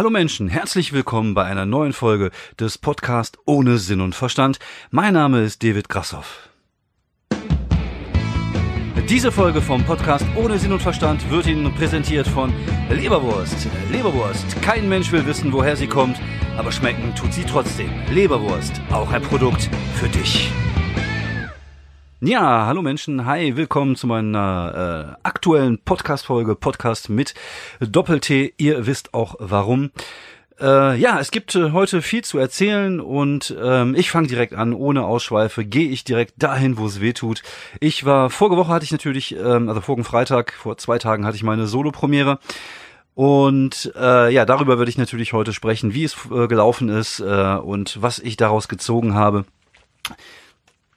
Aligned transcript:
Hallo 0.00 0.08
Menschen, 0.08 0.48
herzlich 0.48 0.94
willkommen 0.94 1.34
bei 1.34 1.44
einer 1.44 1.66
neuen 1.66 1.92
Folge 1.92 2.30
des 2.58 2.78
Podcast 2.78 3.36
ohne 3.44 3.76
Sinn 3.76 4.00
und 4.00 4.14
Verstand. 4.14 4.58
Mein 4.90 5.12
Name 5.12 5.42
ist 5.42 5.62
David 5.62 5.90
Grassoff. 5.90 6.48
Diese 9.10 9.30
Folge 9.30 9.60
vom 9.60 9.84
Podcast 9.84 10.24
ohne 10.36 10.58
Sinn 10.58 10.72
und 10.72 10.80
Verstand 10.80 11.30
wird 11.30 11.46
Ihnen 11.46 11.74
präsentiert 11.74 12.26
von 12.26 12.50
Leberwurst. 12.88 13.68
Leberwurst. 13.92 14.62
Kein 14.62 14.88
Mensch 14.88 15.12
will 15.12 15.26
wissen, 15.26 15.52
woher 15.52 15.76
sie 15.76 15.86
kommt, 15.86 16.18
aber 16.56 16.72
schmecken 16.72 17.14
tut 17.14 17.34
sie 17.34 17.44
trotzdem. 17.44 17.90
Leberwurst. 18.10 18.80
Auch 18.90 19.12
ein 19.12 19.20
Produkt 19.20 19.68
für 19.96 20.08
dich. 20.08 20.50
Ja, 22.22 22.66
hallo 22.66 22.82
Menschen, 22.82 23.24
hi, 23.24 23.56
willkommen 23.56 23.96
zu 23.96 24.06
meiner 24.06 25.16
äh, 25.16 25.26
aktuellen 25.26 25.78
Podcast-Folge, 25.78 26.54
Podcast 26.54 27.08
mit 27.08 27.32
Doppel-T. 27.80 28.52
Ihr 28.58 28.86
wisst 28.86 29.14
auch 29.14 29.36
warum. 29.38 29.90
Äh, 30.60 30.98
ja, 30.98 31.18
es 31.18 31.30
gibt 31.30 31.54
äh, 31.54 31.72
heute 31.72 32.02
viel 32.02 32.22
zu 32.22 32.36
erzählen 32.36 33.00
und 33.00 33.56
ähm, 33.58 33.94
ich 33.94 34.10
fange 34.10 34.28
direkt 34.28 34.52
an, 34.52 34.74
ohne 34.74 35.06
Ausschweife, 35.06 35.64
gehe 35.64 35.88
ich 35.88 36.04
direkt 36.04 36.34
dahin, 36.36 36.76
wo 36.76 36.84
es 36.84 37.00
weh 37.00 37.14
tut. 37.14 37.42
Ich 37.80 38.04
war, 38.04 38.28
vorige 38.28 38.58
Woche 38.58 38.72
hatte 38.74 38.84
ich 38.84 38.92
natürlich, 38.92 39.34
ähm, 39.34 39.70
also 39.70 39.80
vorigen 39.80 40.04
Freitag, 40.04 40.52
vor 40.52 40.76
zwei 40.76 40.98
Tagen 40.98 41.24
hatte 41.24 41.36
ich 41.36 41.42
meine 41.42 41.66
Solo-Premiere. 41.66 42.38
Und 43.14 43.94
äh, 43.96 44.30
ja, 44.30 44.44
darüber 44.44 44.76
würde 44.76 44.90
ich 44.90 44.98
natürlich 44.98 45.32
heute 45.32 45.54
sprechen, 45.54 45.94
wie 45.94 46.04
es 46.04 46.18
äh, 46.30 46.48
gelaufen 46.48 46.90
ist 46.90 47.20
äh, 47.20 47.56
und 47.56 48.02
was 48.02 48.18
ich 48.18 48.36
daraus 48.36 48.68
gezogen 48.68 49.14
habe. 49.14 49.46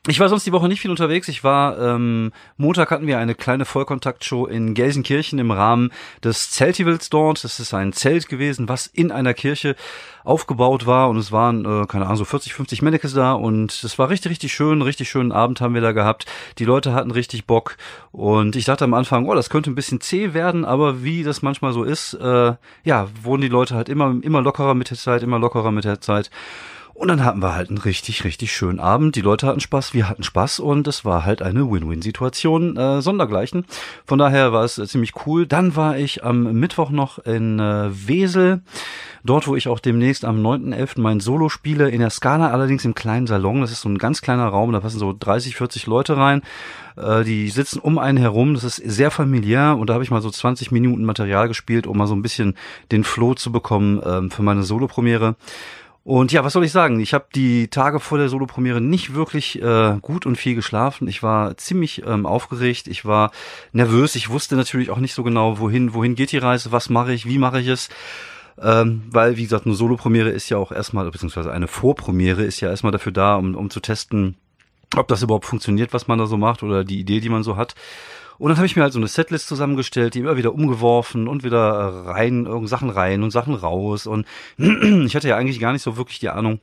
Ich 0.06 0.20
war 0.20 0.28
sonst 0.28 0.46
die 0.46 0.52
Woche 0.52 0.68
nicht 0.68 0.82
viel 0.82 0.92
unterwegs. 0.92 1.30
Ich 1.30 1.46
war, 1.46 1.80
ähm, 1.80 2.34
Montag 2.58 2.92
hatten 2.92 3.08
wir 3.08 3.20
eine 3.20 3.36
kleine 3.36 3.64
Vollkontaktshow 3.64 4.45
in 4.48 4.73
Gelsenkirchen 4.73 5.40
im 5.40 5.50
Rahmen 5.50 5.94
des 6.22 6.52
Zeltivals 6.52 7.10
dort. 7.10 7.42
Das 7.45 7.62
ist 7.62 7.73
ein 7.73 7.94
Zelt 7.94 8.28
gewesen, 8.28 8.68
was 8.68 8.86
in 8.86 9.14
einer 9.14 9.34
Kirche 9.34 9.78
aufgebaut 10.26 10.86
war 10.86 11.08
und 11.08 11.16
es 11.16 11.32
waren, 11.32 11.64
äh, 11.64 11.86
keine 11.86 12.04
Ahnung, 12.04 12.18
so 12.18 12.26
40, 12.26 12.54
50 12.54 12.82
Mannequins 12.82 13.14
da 13.14 13.32
und 13.32 13.82
es 13.82 13.98
war 13.98 14.10
richtig, 14.10 14.32
richtig 14.32 14.52
schön, 14.52 14.82
richtig 14.82 15.10
schönen 15.10 15.32
Abend 15.32 15.62
haben 15.62 15.73
wir 15.73 15.82
da 15.82 15.94
gehabt. 15.94 16.26
Die 16.58 16.66
Leute 16.66 16.94
hatten 16.94 17.12
richtig 17.12 17.45
Bock 17.45 17.78
und 18.12 18.58
ich 18.58 18.66
dachte 18.66 18.84
am 18.84 18.94
Anfang, 18.94 19.26
oh, 19.30 19.36
das 19.36 19.50
könnte 19.50 19.72
ein 19.72 19.76
bisschen 19.76 20.02
zäh 20.02 20.34
werden, 20.34 20.66
aber 20.66 21.06
wie 21.06 21.23
das 21.23 21.42
manchmal 21.42 21.72
so 21.72 21.86
ist, 21.86 22.14
äh, 22.16 22.56
ja, 22.84 23.08
wurden 23.22 23.42
die 23.42 23.48
Leute 23.48 23.76
halt 23.76 23.88
immer, 23.88 24.14
immer 24.22 24.42
lockerer 24.42 24.73
mit 24.73 24.90
der 24.90 24.98
Zeit, 24.98 25.23
immer 25.23 25.40
lockerer 25.40 25.72
mit 25.72 25.86
der 25.86 26.02
Zeit. 26.02 26.30
Und 27.04 27.09
dann 27.09 27.26
hatten 27.26 27.42
wir 27.42 27.54
halt 27.54 27.68
einen 27.68 27.80
richtig, 27.80 28.23
richtig 28.23 28.54
schönen 28.54 28.80
Abend. 28.80 29.18
Die 29.18 29.22
Leute 29.22 29.46
hatten 29.46 29.59
Spaß, 29.59 29.94
wir 29.94 30.08
hatten 30.08 30.23
Spaß 30.23 30.59
und 30.59 30.88
es 30.88 31.04
war 31.04 31.26
halt 31.26 31.42
eine 31.42 31.70
Win-Win-Situation 31.70 32.78
äh, 32.78 33.02
sondergleichen. 33.02 33.66
Von 34.06 34.20
daher 34.20 34.54
war 34.54 34.64
es 34.64 34.78
äh, 34.78 34.88
ziemlich 34.88 35.12
cool. 35.26 35.45
Dann 35.45 35.76
war 35.76 35.98
ich 35.98 36.23
am 36.23 36.54
Mittwoch 36.54 36.92
noch 36.92 37.20
in 37.20 37.60
äh, 37.60 37.90
Wesel. 37.92 38.62
Dort, 39.26 39.48
wo 39.48 39.58
ich 39.58 39.68
auch 39.68 39.82
demnächst 39.82 40.23
am 40.23 40.42
9.11. 40.42 41.02
mein 41.02 41.20
Solo 41.20 41.50
spiele, 41.50 41.90
in 41.90 42.00
der 42.00 42.10
Skala 42.10 42.52
allerdings 42.52 42.86
im 42.86 42.95
kleinen 42.95 43.28
Salon. 43.28 43.60
Das 43.60 43.73
ist 43.73 43.82
so 43.82 43.90
ein 43.90 43.98
ganz 43.98 44.22
kleiner 44.22 44.48
Raum, 44.48 44.72
da 44.72 44.80
passen 44.80 45.00
so 45.00 45.14
30, 45.17 45.58
40 45.58 45.88
Leute 45.88 46.16
rein. 46.16 46.42
Äh, 46.95 47.26
die 47.26 47.50
sitzen 47.50 47.80
um 47.80 47.98
einen 47.98 48.17
herum, 48.17 48.54
das 48.54 48.64
ist 48.64 48.78
sehr 48.78 49.12
familiär 49.12 49.78
und 49.78 49.90
da 49.90 49.95
habe 49.95 50.06
ich 50.06 50.12
mal 50.12 50.22
so 50.22 50.30
20 50.30 50.72
Minuten 50.72 51.04
Material 51.04 51.50
gespielt, 51.50 51.86
um 51.86 51.98
mal 51.98 52.08
so 52.08 52.16
ein 52.16 52.22
bisschen 52.22 52.56
den 52.94 53.04
Flow 53.04 53.34
zu 53.34 53.52
bekommen 53.52 54.02
ähm, 54.06 54.32
für 54.32 54.44
meine 54.44 54.64
Solo-Premiere. 54.64 55.36
Und 56.06 56.34
ja, 56.34 56.44
was 56.44 56.52
soll 56.52 56.66
ich 56.66 56.73
sagen? 56.73 57.00
Ich 57.00 57.14
habe 57.14 57.28
die 57.34 57.70
Tage 57.70 58.02
vor 58.02 58.18
der 58.18 58.28
Solopremiere 58.28 58.82
nicht 58.82 59.14
wirklich 59.14 59.62
äh, 59.62 59.98
gut 60.02 60.26
und 60.26 60.36
viel 60.36 60.54
geschlafen. 60.54 61.08
Ich 61.08 61.23
war 61.23 61.56
ziemlich 61.56 62.04
ähm, 62.05 62.26
aufgeregt, 62.26 62.88
ich 62.88 63.05
war 63.05 63.32
nervös, 63.72 64.16
ich 64.16 64.30
wusste 64.30 64.58
natürlich 64.58 64.89
auch 64.89 64.98
nicht 64.98 65.14
so 65.14 65.23
genau, 65.23 65.60
wohin, 65.60 65.94
wohin 65.94 66.16
geht 66.16 66.33
die 66.33 66.39
Reise, 66.39 66.73
was 66.73 66.89
mache 66.89 67.14
ich, 67.14 67.26
wie 67.26 67.38
mache 67.38 67.61
ich 67.61 67.67
es. 67.67 67.88
Ähm, 68.61 69.04
weil, 69.10 69.38
wie 69.38 69.44
gesagt, 69.44 69.66
eine 69.66 69.76
Solopremiere 69.76 70.30
ist 70.30 70.50
ja 70.50 70.58
auch 70.58 70.73
erstmal, 70.73 71.10
beziehungsweise 71.10 71.52
eine 71.54 71.67
Vorpremiere 71.67 72.44
ist 72.44 72.60
ja 72.60 72.70
erstmal 72.70 72.92
dafür 72.92 73.14
da, 73.14 73.36
um, 73.36 73.56
um 73.56 73.70
zu 73.70 73.80
testen, 73.80 74.36
ob 74.98 75.08
das 75.08 75.23
überhaupt 75.23 75.45
funktioniert, 75.45 75.94
was 75.94 76.08
man 76.08 76.20
da 76.20 76.26
so 76.26 76.38
macht 76.38 76.64
oder 76.64 76.83
die 76.83 77.00
Idee, 77.00 77.22
die 77.22 77.30
man 77.30 77.44
so 77.44 77.56
hat. 77.56 77.76
Und 78.38 78.49
dann 78.49 78.58
habe 78.58 78.66
ich 78.66 78.76
mir 78.76 78.83
halt 78.83 78.94
so 78.94 78.99
eine 78.99 79.08
Setlist 79.08 79.48
zusammengestellt, 79.48 80.16
die 80.16 80.20
immer 80.20 80.38
wieder 80.38 80.54
umgeworfen 80.54 81.27
und 81.27 81.44
wieder 81.44 82.04
äh, 82.05 82.10
rein, 82.11 82.45
irgend 82.45 82.70
Sachen 82.70 82.89
rein 82.89 83.23
und 83.23 83.32
Sachen 83.32 83.55
raus. 83.55 84.08
Und 84.08 84.26
ich 84.58 85.16
hatte 85.16 85.27
ja 85.27 85.38
eigentlich 85.38 85.60
gar 85.60 85.73
nicht 85.73 85.83
so 85.83 85.98
wirklich 85.98 86.20
die 86.20 86.30
Ahnung, 86.30 86.60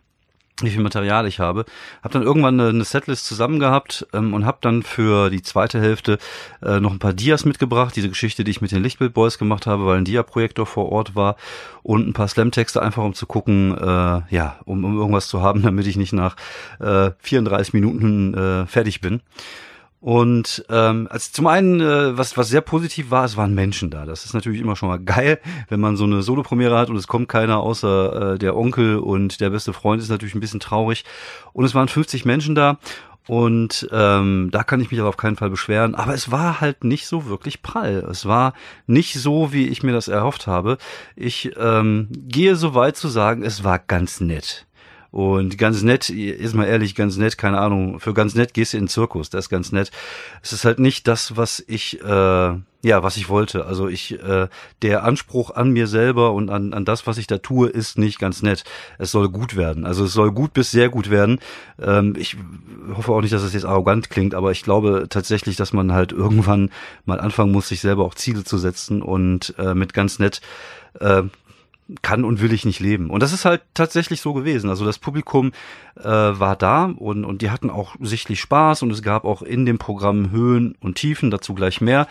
wie 0.62 0.70
viel 0.70 0.82
Material 0.82 1.26
ich 1.26 1.40
habe. 1.40 1.64
Habe 2.02 2.12
dann 2.12 2.22
irgendwann 2.22 2.60
eine, 2.60 2.84
Setlist 2.84 3.26
zusammen 3.26 3.60
gehabt 3.60 4.06
ähm, 4.12 4.34
und 4.34 4.44
habe 4.44 4.58
dann 4.60 4.82
für 4.82 5.30
die 5.30 5.42
zweite 5.42 5.80
Hälfte 5.80 6.18
äh, 6.62 6.80
noch 6.80 6.92
ein 6.92 6.98
paar 6.98 7.12
Dias 7.12 7.44
mitgebracht. 7.44 7.96
Diese 7.96 8.08
Geschichte, 8.08 8.44
die 8.44 8.50
ich 8.50 8.60
mit 8.60 8.72
den 8.72 8.82
Lichtbild 8.82 9.14
Boys 9.14 9.38
gemacht 9.38 9.66
habe, 9.66 9.86
weil 9.86 9.98
ein 9.98 10.04
Dia-Projektor 10.04 10.66
vor 10.66 10.90
Ort 10.92 11.14
war 11.14 11.36
und 11.82 12.08
ein 12.08 12.12
paar 12.12 12.28
Slam-Texte 12.28 12.82
einfach, 12.82 13.04
um 13.04 13.14
zu 13.14 13.26
gucken, 13.26 13.76
äh, 13.76 14.34
ja, 14.34 14.58
um, 14.64 14.84
um 14.84 14.98
irgendwas 14.98 15.28
zu 15.28 15.40
haben, 15.40 15.62
damit 15.62 15.86
ich 15.86 15.96
nicht 15.96 16.12
nach 16.12 16.36
äh, 16.78 17.12
34 17.20 17.72
Minuten 17.72 18.34
äh, 18.34 18.66
fertig 18.66 19.00
bin. 19.00 19.22
Und 20.00 20.64
ähm, 20.70 21.08
also 21.10 21.28
zum 21.30 21.46
einen, 21.46 21.80
äh, 21.80 22.16
was, 22.16 22.36
was 22.38 22.48
sehr 22.48 22.62
positiv 22.62 23.10
war, 23.10 23.24
es 23.26 23.36
waren 23.36 23.54
Menschen 23.54 23.90
da. 23.90 24.06
Das 24.06 24.24
ist 24.24 24.32
natürlich 24.32 24.60
immer 24.60 24.74
schon 24.74 24.88
mal 24.88 24.98
geil, 24.98 25.40
wenn 25.68 25.78
man 25.78 25.96
so 25.96 26.04
eine 26.04 26.22
Solo-Premiere 26.22 26.78
hat 26.78 26.88
und 26.88 26.96
es 26.96 27.06
kommt 27.06 27.28
keiner 27.28 27.60
außer 27.60 28.32
äh, 28.32 28.38
der 28.38 28.56
Onkel 28.56 28.98
und 28.98 29.40
der 29.40 29.50
beste 29.50 29.74
Freund, 29.74 30.00
ist 30.00 30.08
natürlich 30.08 30.34
ein 30.34 30.40
bisschen 30.40 30.60
traurig. 30.60 31.04
Und 31.52 31.66
es 31.66 31.74
waren 31.74 31.88
50 31.88 32.24
Menschen 32.24 32.54
da 32.54 32.78
und 33.30 33.88
ähm, 33.92 34.48
da 34.50 34.64
kann 34.64 34.80
ich 34.80 34.90
mich 34.90 34.98
aber 34.98 35.10
auf 35.10 35.16
keinen 35.16 35.36
Fall 35.36 35.50
beschweren. 35.50 35.94
Aber 35.94 36.14
es 36.14 36.30
war 36.30 36.60
halt 36.60 36.82
nicht 36.82 37.06
so 37.06 37.26
wirklich 37.26 37.62
prall. 37.62 38.04
Es 38.10 38.26
war 38.26 38.54
nicht 38.86 39.14
so, 39.14 39.52
wie 39.52 39.68
ich 39.68 39.82
mir 39.82 39.92
das 39.92 40.08
erhofft 40.08 40.46
habe. 40.46 40.78
Ich 41.14 41.52
ähm, 41.56 42.08
gehe 42.10 42.56
so 42.56 42.74
weit 42.74 42.96
zu 42.96 43.08
sagen, 43.08 43.42
es 43.42 43.62
war 43.62 43.78
ganz 43.78 44.20
nett. 44.20 44.66
Und 45.12 45.58
ganz 45.58 45.82
nett, 45.82 46.08
ist 46.08 46.54
mal 46.54 46.66
ehrlich, 46.66 46.94
ganz 46.94 47.16
nett, 47.16 47.36
keine 47.36 47.58
Ahnung, 47.58 47.98
für 47.98 48.14
ganz 48.14 48.36
nett 48.36 48.54
gehst 48.54 48.72
du 48.72 48.76
in 48.76 48.84
den 48.84 48.88
Zirkus, 48.88 49.28
das 49.28 49.46
ist 49.46 49.48
ganz 49.48 49.72
nett. 49.72 49.90
Es 50.40 50.52
ist 50.52 50.64
halt 50.64 50.78
nicht 50.78 51.08
das, 51.08 51.36
was 51.36 51.64
ich, 51.66 52.00
äh, 52.00 52.04
ja, 52.82 53.02
was 53.02 53.16
ich 53.16 53.28
wollte. 53.28 53.66
Also 53.66 53.88
ich, 53.88 54.22
äh, 54.22 54.46
der 54.82 55.02
Anspruch 55.02 55.50
an 55.50 55.70
mir 55.70 55.88
selber 55.88 56.32
und 56.32 56.48
an, 56.48 56.72
an 56.72 56.84
das, 56.84 57.08
was 57.08 57.18
ich 57.18 57.26
da 57.26 57.38
tue, 57.38 57.68
ist 57.68 57.98
nicht 57.98 58.20
ganz 58.20 58.42
nett. 58.42 58.62
Es 58.98 59.10
soll 59.10 59.28
gut 59.28 59.56
werden. 59.56 59.84
Also 59.84 60.04
es 60.04 60.12
soll 60.12 60.30
gut 60.30 60.52
bis 60.52 60.70
sehr 60.70 60.88
gut 60.88 61.10
werden. 61.10 61.40
Ähm, 61.80 62.14
ich 62.16 62.36
hoffe 62.94 63.10
auch 63.12 63.20
nicht, 63.20 63.34
dass 63.34 63.42
es 63.42 63.52
jetzt 63.52 63.66
arrogant 63.66 64.10
klingt, 64.10 64.34
aber 64.34 64.52
ich 64.52 64.62
glaube 64.62 65.06
tatsächlich, 65.10 65.56
dass 65.56 65.72
man 65.72 65.92
halt 65.92 66.12
irgendwann 66.12 66.70
mal 67.04 67.18
anfangen 67.18 67.50
muss, 67.50 67.68
sich 67.68 67.80
selber 67.80 68.04
auch 68.04 68.14
Ziele 68.14 68.44
zu 68.44 68.58
setzen 68.58 69.02
und 69.02 69.54
äh, 69.58 69.74
mit 69.74 69.92
ganz 69.92 70.20
nett 70.20 70.40
äh, 71.00 71.24
kann 72.02 72.24
und 72.24 72.40
will 72.40 72.52
ich 72.52 72.64
nicht 72.64 72.80
leben. 72.80 73.10
Und 73.10 73.22
das 73.22 73.32
ist 73.32 73.44
halt 73.44 73.62
tatsächlich 73.74 74.20
so 74.20 74.32
gewesen. 74.32 74.70
Also 74.70 74.84
das 74.84 74.98
Publikum 74.98 75.52
äh, 75.98 76.04
war 76.04 76.56
da 76.56 76.84
und, 76.84 77.24
und 77.24 77.42
die 77.42 77.50
hatten 77.50 77.70
auch 77.70 77.96
sichtlich 78.00 78.40
Spaß 78.40 78.82
und 78.82 78.90
es 78.90 79.02
gab 79.02 79.24
auch 79.24 79.42
in 79.42 79.66
dem 79.66 79.78
Programm 79.78 80.30
Höhen 80.30 80.76
und 80.80 80.96
Tiefen, 80.96 81.30
dazu 81.30 81.54
gleich 81.54 81.80
mehr. 81.80 82.06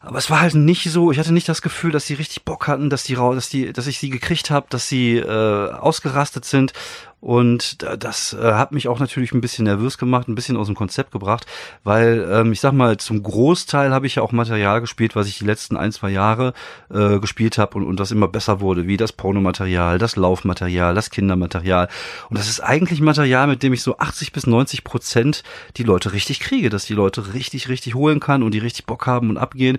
Aber 0.00 0.18
es 0.18 0.30
war 0.30 0.40
halt 0.40 0.54
nicht 0.54 0.84
so, 0.90 1.10
ich 1.10 1.18
hatte 1.18 1.32
nicht 1.32 1.48
das 1.48 1.62
Gefühl, 1.62 1.90
dass 1.90 2.06
sie 2.06 2.14
richtig 2.14 2.44
Bock 2.44 2.68
hatten, 2.68 2.90
dass 2.90 3.02
die 3.02 3.14
dass 3.14 3.48
die, 3.48 3.72
dass 3.72 3.88
ich 3.88 3.98
sie 3.98 4.10
gekriegt 4.10 4.50
habe, 4.50 4.66
dass 4.70 4.88
sie 4.88 5.16
äh, 5.16 5.70
ausgerastet 5.72 6.44
sind. 6.44 6.72
Und 7.20 7.78
das 7.98 8.34
äh, 8.34 8.52
hat 8.52 8.72
mich 8.72 8.88
auch 8.88 9.00
natürlich 9.00 9.32
ein 9.32 9.40
bisschen 9.40 9.64
nervös 9.64 9.96
gemacht, 9.96 10.28
ein 10.28 10.34
bisschen 10.34 10.56
aus 10.56 10.66
dem 10.66 10.76
Konzept 10.76 11.12
gebracht, 11.12 11.46
weil 11.82 12.28
ähm, 12.30 12.52
ich 12.52 12.60
sag 12.60 12.72
mal, 12.72 12.98
zum 12.98 13.22
Großteil 13.22 13.92
habe 13.92 14.06
ich 14.06 14.16
ja 14.16 14.22
auch 14.22 14.32
Material 14.32 14.82
gespielt, 14.82 15.16
was 15.16 15.26
ich 15.26 15.38
die 15.38 15.44
letzten 15.44 15.76
ein, 15.76 15.92
zwei 15.92 16.10
Jahre 16.10 16.52
äh, 16.92 17.18
gespielt 17.18 17.56
habe 17.56 17.78
und, 17.78 17.84
und 17.84 17.98
das 17.98 18.10
immer 18.10 18.28
besser 18.28 18.60
wurde, 18.60 18.86
wie 18.86 18.98
das 18.98 19.12
Pornomaterial, 19.12 19.98
das 19.98 20.16
Laufmaterial, 20.16 20.94
das 20.94 21.10
Kindermaterial. 21.10 21.88
Und 22.28 22.38
das 22.38 22.48
ist 22.48 22.60
eigentlich 22.60 23.00
Material, 23.00 23.46
mit 23.46 23.62
dem 23.62 23.72
ich 23.72 23.82
so 23.82 23.96
80 23.96 24.32
bis 24.32 24.46
90 24.46 24.84
Prozent 24.84 25.42
die 25.78 25.84
Leute 25.84 26.12
richtig 26.12 26.38
kriege, 26.40 26.68
dass 26.68 26.84
die 26.84 26.94
Leute 26.94 27.32
richtig, 27.32 27.68
richtig 27.70 27.94
holen 27.94 28.20
kann 28.20 28.42
und 28.42 28.52
die 28.52 28.58
richtig 28.58 28.84
Bock 28.84 29.06
haben 29.06 29.30
und 29.30 29.38
abgehen. 29.38 29.78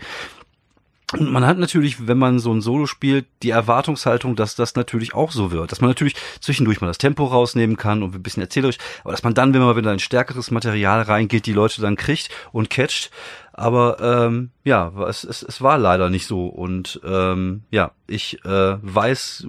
Und 1.14 1.32
man 1.32 1.46
hat 1.46 1.58
natürlich, 1.58 2.06
wenn 2.08 2.18
man 2.18 2.38
so 2.40 2.54
ein 2.54 2.60
Solo 2.60 2.86
spielt, 2.86 3.28
die 3.42 3.52
Erwartungshaltung, 3.52 4.36
dass 4.36 4.56
das 4.56 4.76
natürlich 4.76 5.14
auch 5.14 5.32
so 5.32 5.52
wird. 5.52 5.72
Dass 5.72 5.80
man 5.80 5.90
natürlich 5.90 6.16
zwischendurch 6.42 6.82
mal 6.82 6.88
das 6.88 6.98
Tempo 6.98 7.24
rausnehmen 7.24 7.78
kann 7.78 8.04
und 8.04 8.14
ein 8.14 8.22
bisschen 8.22 8.44
erzählerisch, 8.44 8.78
aber 9.04 9.12
dass 9.12 9.24
man 9.24 9.34
dann, 9.34 9.54
wenn 9.54 9.62
man 9.62 9.78
wieder 9.78 9.92
ein 9.92 10.00
stärkeres 10.00 10.52
Material 10.52 11.02
reingeht, 11.04 11.46
die 11.46 11.54
Leute 11.54 11.82
dann 11.82 11.96
kriegt 11.96 12.30
und 12.52 12.70
catcht. 12.70 13.10
Aber 13.54 13.98
ähm, 14.02 14.52
ja, 14.66 14.92
es, 15.08 15.24
es, 15.24 15.44
es 15.44 15.62
war 15.62 15.78
leider 15.78 16.10
nicht 16.10 16.28
so. 16.28 16.46
Und 16.48 17.00
ähm, 17.06 17.64
ja, 17.72 17.92
ich 18.06 18.44
äh, 18.44 18.78
weiß 18.82 19.48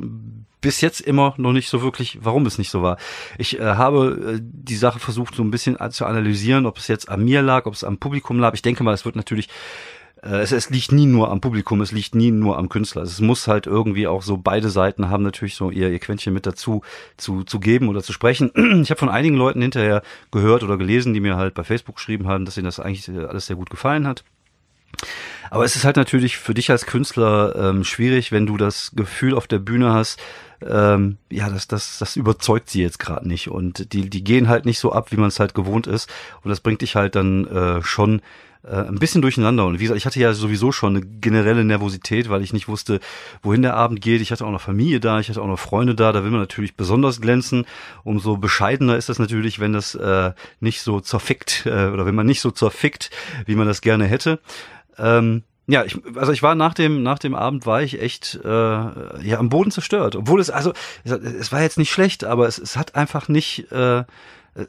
bis 0.61 0.81
jetzt 0.81 1.01
immer 1.01 1.35
noch 1.39 1.53
nicht 1.53 1.69
so 1.69 1.83
wirklich, 1.83 2.19
warum 2.23 2.47
es 2.47 2.59
nicht 2.59 2.71
so 2.71 2.83
war. 2.83 2.99
Ich 3.37 3.59
äh, 3.59 3.63
habe 3.63 4.37
äh, 4.37 4.41
die 4.41 4.77
Sache 4.77 5.01
versucht, 5.01 5.35
so 5.35 5.43
ein 5.43 5.51
bisschen 5.51 5.77
zu 5.91 6.07
analysieren, 6.07 6.67
ob 6.67 6.79
es 6.79 6.89
jetzt 6.89 7.09
an 7.09 7.25
mir 7.25 7.43
lag, 7.43 7.67
ob 7.67 7.75
es 7.75 7.85
am 7.85 7.99
Publikum 7.99 8.39
lag. 8.39 8.55
Ich 8.55 8.63
denke 8.63 8.85
mal, 8.85 8.95
es 8.95 9.05
wird 9.05 9.17
natürlich 9.17 9.49
es, 10.23 10.53
es 10.53 10.70
liegt 10.70 10.93
nie 10.93 11.06
nur 11.06 11.31
am 11.31 11.41
Publikum, 11.41 11.81
es 11.81 11.93
liegt 11.93 12.15
nie 12.15 12.31
nur 12.31 12.59
am 12.59 12.69
Künstler. 12.69 13.03
Es 13.03 13.20
muss 13.20 13.47
halt 13.47 13.67
irgendwie 13.67 14.06
auch 14.06 14.23
so 14.23 14.37
beide 14.37 14.70
Seiten 14.70 15.11
haben 15.11 15.23
natürlich 15.23 15.55
so 15.55 15.70
ihr, 15.70 15.91
ihr 15.91 15.99
Quäntchen 15.99 16.35
mit 16.35 16.47
dazu 16.47 16.82
zu, 17.17 17.44
zu 17.44 17.61
geben 17.61 17.88
oder 17.88 18.03
zu 18.03 18.12
sprechen. 18.12 18.50
Ich 18.82 18.91
habe 18.91 18.99
von 18.99 19.09
einigen 19.09 19.37
Leuten 19.37 19.61
hinterher 19.61 20.03
gehört 20.31 20.62
oder 20.62 20.76
gelesen, 20.76 21.15
die 21.15 21.20
mir 21.20 21.37
halt 21.37 21.55
bei 21.55 21.65
Facebook 21.65 21.97
geschrieben 21.97 22.26
haben, 22.26 22.44
dass 22.44 22.56
ihnen 22.56 22.65
das 22.65 22.81
eigentlich 22.81 23.09
alles 23.09 23.47
sehr 23.47 23.56
gut 23.56 23.70
gefallen 23.70 24.06
hat. 24.06 24.25
Aber 25.50 25.65
es 25.65 25.76
ist 25.76 25.85
halt 25.85 25.97
natürlich 25.97 26.37
für 26.37 26.55
dich 26.55 26.71
als 26.71 26.87
Künstler 26.87 27.55
ähm, 27.56 27.85
schwierig, 27.85 28.32
wenn 28.32 28.47
du 28.47 28.56
das 28.56 28.93
Gefühl 28.94 29.35
auf 29.35 29.47
der 29.47 29.59
Bühne 29.59 29.93
hast, 29.93 30.21
ähm, 30.67 31.19
ja, 31.31 31.49
das, 31.49 31.69
das, 31.69 31.99
das 31.99 32.17
überzeugt 32.17 32.69
sie 32.69 32.82
jetzt 32.82 32.99
gerade 32.99 33.26
nicht. 33.26 33.49
Und 33.49 33.93
die, 33.93 34.11
die 34.11 34.25
gehen 34.25 34.49
halt 34.49 34.67
nicht 34.67 34.79
so 34.79 34.93
ab, 34.93 35.12
wie 35.12 35.17
man 35.17 35.29
es 35.29 35.41
halt 35.41 35.55
gewohnt 35.55 35.87
ist. 35.87 36.11
Und 36.43 36.50
das 36.50 36.61
bringt 36.61 36.82
dich 36.82 36.97
halt 36.97 37.14
dann 37.14 37.47
äh, 37.47 37.82
schon 37.82 38.21
äh, 38.65 38.75
ein 38.75 38.99
bisschen 38.99 39.23
durcheinander. 39.23 39.67
Und 39.67 39.79
wie 39.79 39.85
gesagt, 39.85 39.99
ich 39.99 40.07
hatte 40.07 40.21
ja 40.21 40.33
sowieso 40.33 40.73
schon 40.73 40.97
eine 40.97 41.07
generelle 41.07 41.65
Nervosität, 41.65 42.29
weil 42.29 42.43
ich 42.43 42.53
nicht 42.53 42.69
wusste, 42.69 43.01
wohin 43.43 43.63
der 43.63 43.75
Abend 43.75 44.01
geht. 44.01 44.21
Ich 44.21 44.33
hatte 44.33 44.45
auch 44.45 44.51
noch 44.51 44.61
Familie 44.61 45.01
da, 45.01 45.21
ich 45.21 45.29
hatte 45.29 45.43
auch 45.43 45.47
noch 45.47 45.59
Freunde 45.59 45.95
da. 45.95 46.13
Da 46.13 46.25
will 46.25 46.31
man 46.31 46.41
natürlich 46.41 46.77
besonders 46.77 47.21
glänzen. 47.21 47.67
Umso 48.05 48.37
bescheidener 48.37 48.97
ist 48.97 49.09
das 49.09 49.19
natürlich, 49.19 49.61
wenn 49.61 49.73
das 49.73 49.95
äh, 49.95 50.33
nicht 50.61 50.83
so 50.83 51.01
zerfickt 51.01 51.65
äh, 51.67 51.89
oder 51.89 52.07
wenn 52.07 52.15
man 52.15 52.27
nicht 52.27 52.41
so 52.41 52.51
zerfickt, 52.51 53.11
wie 53.47 53.55
man 53.55 53.67
das 53.67 53.81
gerne 53.81 54.07
hätte. 54.07 54.41
Ähm, 54.99 55.45
ja, 55.71 55.85
ich, 55.85 55.99
also 56.17 56.33
ich 56.33 56.43
war 56.43 56.55
nach 56.55 56.73
dem 56.73 57.03
nach 57.03 57.19
dem 57.19 57.35
Abend 57.35 57.67
war 57.67 57.83
ich 57.83 58.01
echt 58.01 58.41
äh, 58.43 58.49
ja 58.49 59.39
am 59.39 59.51
Boden 59.51 59.71
zerstört, 59.71 60.17
obwohl 60.17 60.41
es 60.41 60.49
also 60.49 60.73
es 61.05 61.53
war 61.53 61.61
jetzt 61.61 61.77
nicht 61.77 61.91
schlecht, 61.91 62.25
aber 62.25 62.49
es, 62.49 62.57
es 62.57 62.79
hat 62.79 62.95
einfach 62.95 63.29
nicht 63.29 63.71
äh, 63.71 64.05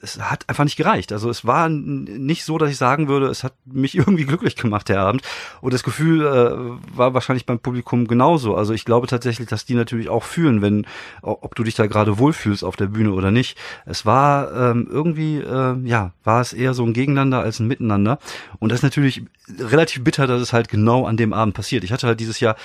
es 0.02 0.20
hat 0.20 0.48
einfach 0.48 0.64
nicht 0.64 0.76
gereicht. 0.76 1.12
Also 1.12 1.30
es 1.30 1.46
war 1.46 1.70
nicht 1.70 2.44
so, 2.44 2.58
dass 2.58 2.70
ich 2.70 2.78
sagen 2.78 3.08
würde, 3.08 3.28
es 3.28 3.44
hat 3.44 3.54
mich 3.66 3.96
irgendwie 3.98 4.26
glücklich 4.26 4.56
gemacht, 4.56 4.90
der 4.90 5.02
Abend. 5.02 5.22
Und 5.62 5.74
das 5.74 5.84
Gefühl 5.84 6.26
äh, 6.26 6.98
war 6.98 7.14
wahrscheinlich 7.14 7.46
beim 7.46 7.60
Publikum 7.60 8.08
genauso. 8.08 8.56
Also 8.56 8.74
ich 8.74 8.86
glaube 8.86 9.08
tatsächlich, 9.08 9.48
dass 9.48 9.66
die 9.66 9.76
natürlich 9.76 10.10
auch 10.10 10.24
fühlen, 10.24 10.62
wenn, 10.62 10.86
ob 11.22 11.56
du 11.56 11.64
dich 11.64 11.76
da 11.76 11.88
gerade 11.88 12.20
wohlfühlst 12.20 12.64
auf 12.64 12.76
der 12.76 12.88
Bühne 12.88 13.14
oder 13.14 13.32
nicht. 13.32 13.58
Es 13.86 14.06
war 14.06 14.72
ähm, 14.72 14.88
irgendwie, 14.90 15.38
äh, 15.38 15.76
ja, 15.84 16.12
war 16.24 16.42
es 16.42 16.54
eher 16.54 16.74
so 16.74 16.86
ein 16.86 16.94
Gegeneinander 16.94 17.40
als 17.40 17.60
ein 17.60 17.68
Miteinander. 17.68 18.20
Und 18.60 18.72
das 18.72 18.80
ist 18.80 18.84
natürlich 18.84 19.24
relativ 19.60 20.04
bitter, 20.04 20.28
dass 20.28 20.42
es 20.42 20.54
halt 20.54 20.70
genau 20.70 21.06
an 21.06 21.18
dem 21.18 21.34
Abend 21.34 21.56
passiert. 21.56 21.84
Ich 21.84 21.92
hatte 21.92 22.08
halt 22.08 22.20
dieses 22.20 22.40
Jahr 22.40 22.56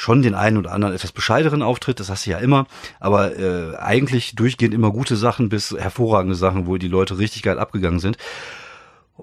schon 0.00 0.22
den 0.22 0.34
einen 0.34 0.56
oder 0.56 0.72
anderen 0.72 0.94
etwas 0.94 1.12
bescheideren 1.12 1.62
Auftritt, 1.62 2.00
das 2.00 2.08
hast 2.08 2.24
du 2.24 2.30
ja 2.30 2.38
immer, 2.38 2.66
aber 3.00 3.38
äh, 3.38 3.76
eigentlich 3.76 4.34
durchgehend 4.34 4.72
immer 4.72 4.90
gute 4.92 5.14
Sachen 5.14 5.50
bis 5.50 5.72
hervorragende 5.72 6.36
Sachen, 6.36 6.66
wo 6.66 6.78
die 6.78 6.88
Leute 6.88 7.18
richtig 7.18 7.42
geil 7.42 7.58
abgegangen 7.58 8.00
sind. 8.00 8.16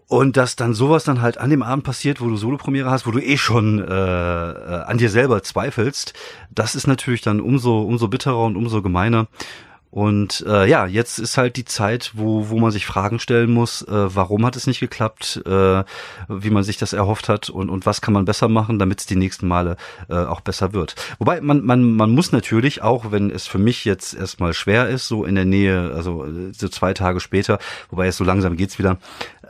Und 0.06 0.38
dass 0.38 0.56
dann 0.56 0.76
sowas 0.76 1.04
dann 1.04 1.24
halt 1.24 1.40
an 1.40 1.50
dem 1.50 1.64
Abend 1.64 1.84
passiert, 1.84 2.22
wo 2.22 2.30
du 2.30 2.38
Solopremiere 2.38 2.92
hast, 2.92 3.08
wo 3.08 3.12
du 3.12 3.20
eh 3.20 3.38
schon 3.38 3.80
äh, 3.80 3.86
äh, 3.92 4.84
an 4.84 5.00
dir 5.00 5.10
selber 5.10 5.42
zweifelst, 5.42 6.14
das 6.52 6.76
ist 6.76 6.86
natürlich 6.86 7.22
dann 7.22 7.42
umso 7.42 7.82
umso 7.82 8.08
bitterer 8.08 8.44
und 8.44 8.56
umso 8.56 8.84
gemeiner. 8.84 9.26
Und 9.90 10.44
äh, 10.46 10.68
ja, 10.68 10.86
jetzt 10.86 11.18
ist 11.18 11.38
halt 11.38 11.56
die 11.56 11.66
Zeit, 11.66 12.12
wo, 12.14 12.50
wo 12.50 12.60
man 12.60 12.72
sich 12.72 12.86
Fragen 12.86 13.20
stellen 13.20 13.52
muss, 13.52 13.82
äh, 13.84 14.16
warum 14.16 14.46
hat 14.46 14.56
es 14.56 14.68
nicht 14.68 14.80
geklappt, 14.82 15.42
äh, 15.46 15.84
wie 16.28 16.50
man 16.50 16.64
sich 16.64 16.78
das 16.78 16.94
erhofft 16.94 17.30
hat 17.30 17.50
und, 17.50 17.70
und 17.70 17.86
was 17.86 18.02
kann 18.02 18.14
man 18.14 18.26
besser 18.26 18.50
machen, 18.50 18.80
damit 18.80 19.00
es 19.00 19.06
die 19.06 19.16
nächsten 19.16 19.48
Male 19.48 19.78
äh, 20.10 20.16
auch 20.16 20.42
besser 20.42 20.74
wird. 20.74 20.96
Wobei 21.20 21.40
man, 21.40 21.64
man, 21.64 21.94
man 21.94 22.12
muss 22.12 22.32
natürlich, 22.32 22.82
auch 22.82 23.12
wenn 23.12 23.32
es 23.32 23.48
für 23.48 23.60
mich 23.60 23.86
jetzt 23.86 24.14
erstmal 24.14 24.54
schwer 24.54 24.90
ist, 24.90 25.08
so 25.08 25.24
in 25.24 25.36
der 25.36 25.46
Nähe, 25.46 25.94
also 25.96 26.26
äh, 26.26 26.52
so 26.52 26.68
zwei 26.68 26.94
Tage 26.94 27.22
später, 27.22 27.58
wobei 27.90 28.08
es 28.08 28.18
so 28.18 28.26
langsam 28.26 28.58
geht's 28.58 28.80
wieder, 28.80 28.98